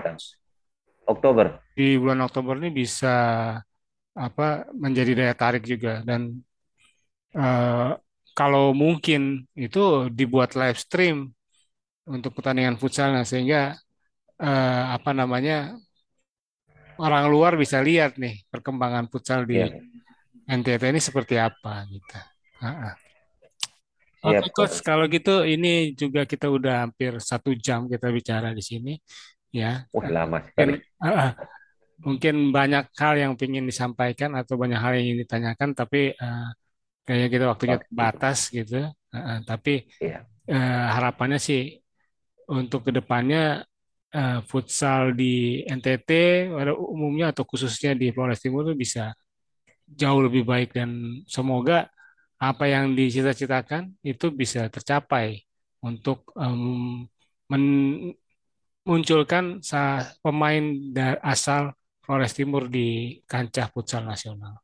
[1.09, 3.15] Oktober di bulan Oktober ini bisa
[4.13, 6.37] apa menjadi daya tarik juga dan
[7.33, 7.97] uh,
[8.33, 11.33] kalau mungkin itu dibuat live stream
[12.05, 13.73] untuk pertandingan futsal nah sehingga
[14.37, 15.73] uh, apa namanya
[17.01, 19.71] orang luar bisa lihat nih perkembangan futsal di yeah.
[20.43, 22.19] NTT ini seperti apa gitu.
[22.59, 22.93] Uh-uh.
[24.23, 28.63] Oke okay, coach, kalau gitu ini juga kita udah hampir satu jam kita bicara di
[28.63, 28.95] sini,
[29.51, 29.83] ya.
[29.91, 30.79] Wah lama sekali.
[30.79, 31.31] Mungkin, uh,
[32.07, 36.49] mungkin banyak hal yang ingin disampaikan atau banyak hal yang ingin ditanyakan, tapi uh,
[37.03, 38.87] kayaknya kita waktunya terbatas gitu.
[39.11, 40.23] Uh, tapi yeah.
[40.47, 40.55] Iya.
[40.55, 41.83] uh, harapannya sih
[42.47, 43.67] untuk ke depannya
[44.15, 46.09] uh, futsal di NTT
[46.47, 49.11] pada umumnya atau khususnya di Flores Timur itu bisa
[49.83, 51.91] jauh lebih baik dan semoga
[52.43, 55.47] apa yang dicita-citakan itu bisa tercapai
[55.79, 57.07] untuk um,
[57.47, 59.63] memunculkan
[60.19, 60.63] pemain
[61.23, 61.71] asal
[62.03, 64.59] Flores Timur di kancah futsal nasional.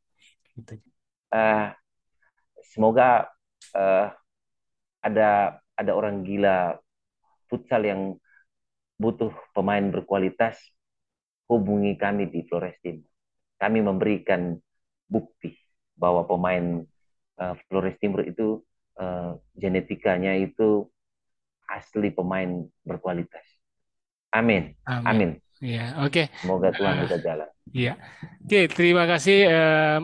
[0.52, 0.76] Gitu.
[1.32, 1.72] Uh,
[2.60, 3.32] semoga
[3.72, 4.12] uh,
[5.00, 6.76] ada ada orang gila
[7.48, 8.20] futsal yang
[9.00, 10.60] butuh pemain berkualitas,
[11.48, 13.08] hubungi kami di Flores Timur.
[13.56, 14.60] Kami memberikan
[15.08, 15.56] bukti
[15.96, 16.84] bahwa pemain
[17.40, 18.60] uh, Flores Timur itu
[19.00, 20.86] uh, genetikanya itu
[21.66, 23.42] asli pemain berkualitas.
[24.30, 24.76] Amin.
[24.86, 25.06] Amin.
[25.08, 25.30] Amin.
[25.60, 26.12] Ya, oke.
[26.12, 26.26] Okay.
[26.40, 27.48] Semoga Tuhan bisa jalan.
[27.70, 27.94] Iya.
[28.44, 29.38] Oke, okay, terima kasih.
[29.48, 30.00] Uh,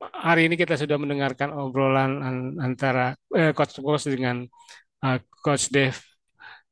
[0.00, 2.20] hari ini kita sudah mendengarkan obrolan
[2.60, 4.44] antara uh, Coach Bos dengan
[5.04, 5.96] uh, Coach Dev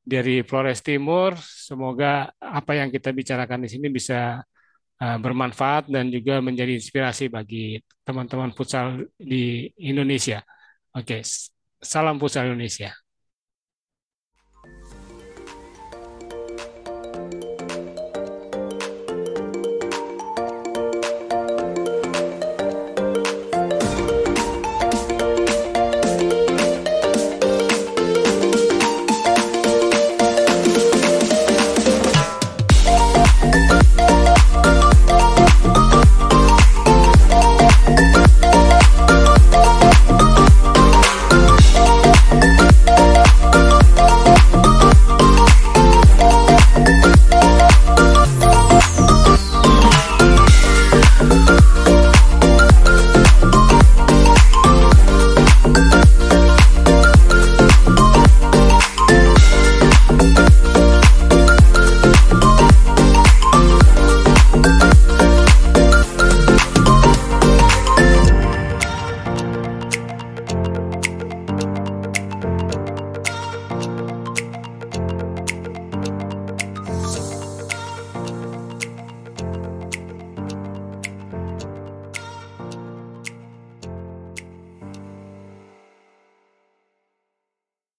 [0.03, 1.37] dari Flores Timur.
[1.39, 4.43] Semoga apa yang kita bicarakan di sini bisa
[5.03, 10.43] bermanfaat dan juga menjadi inspirasi bagi teman-teman futsal di Indonesia.
[10.95, 11.27] Oke,
[11.83, 13.02] salam futsal Indonesia.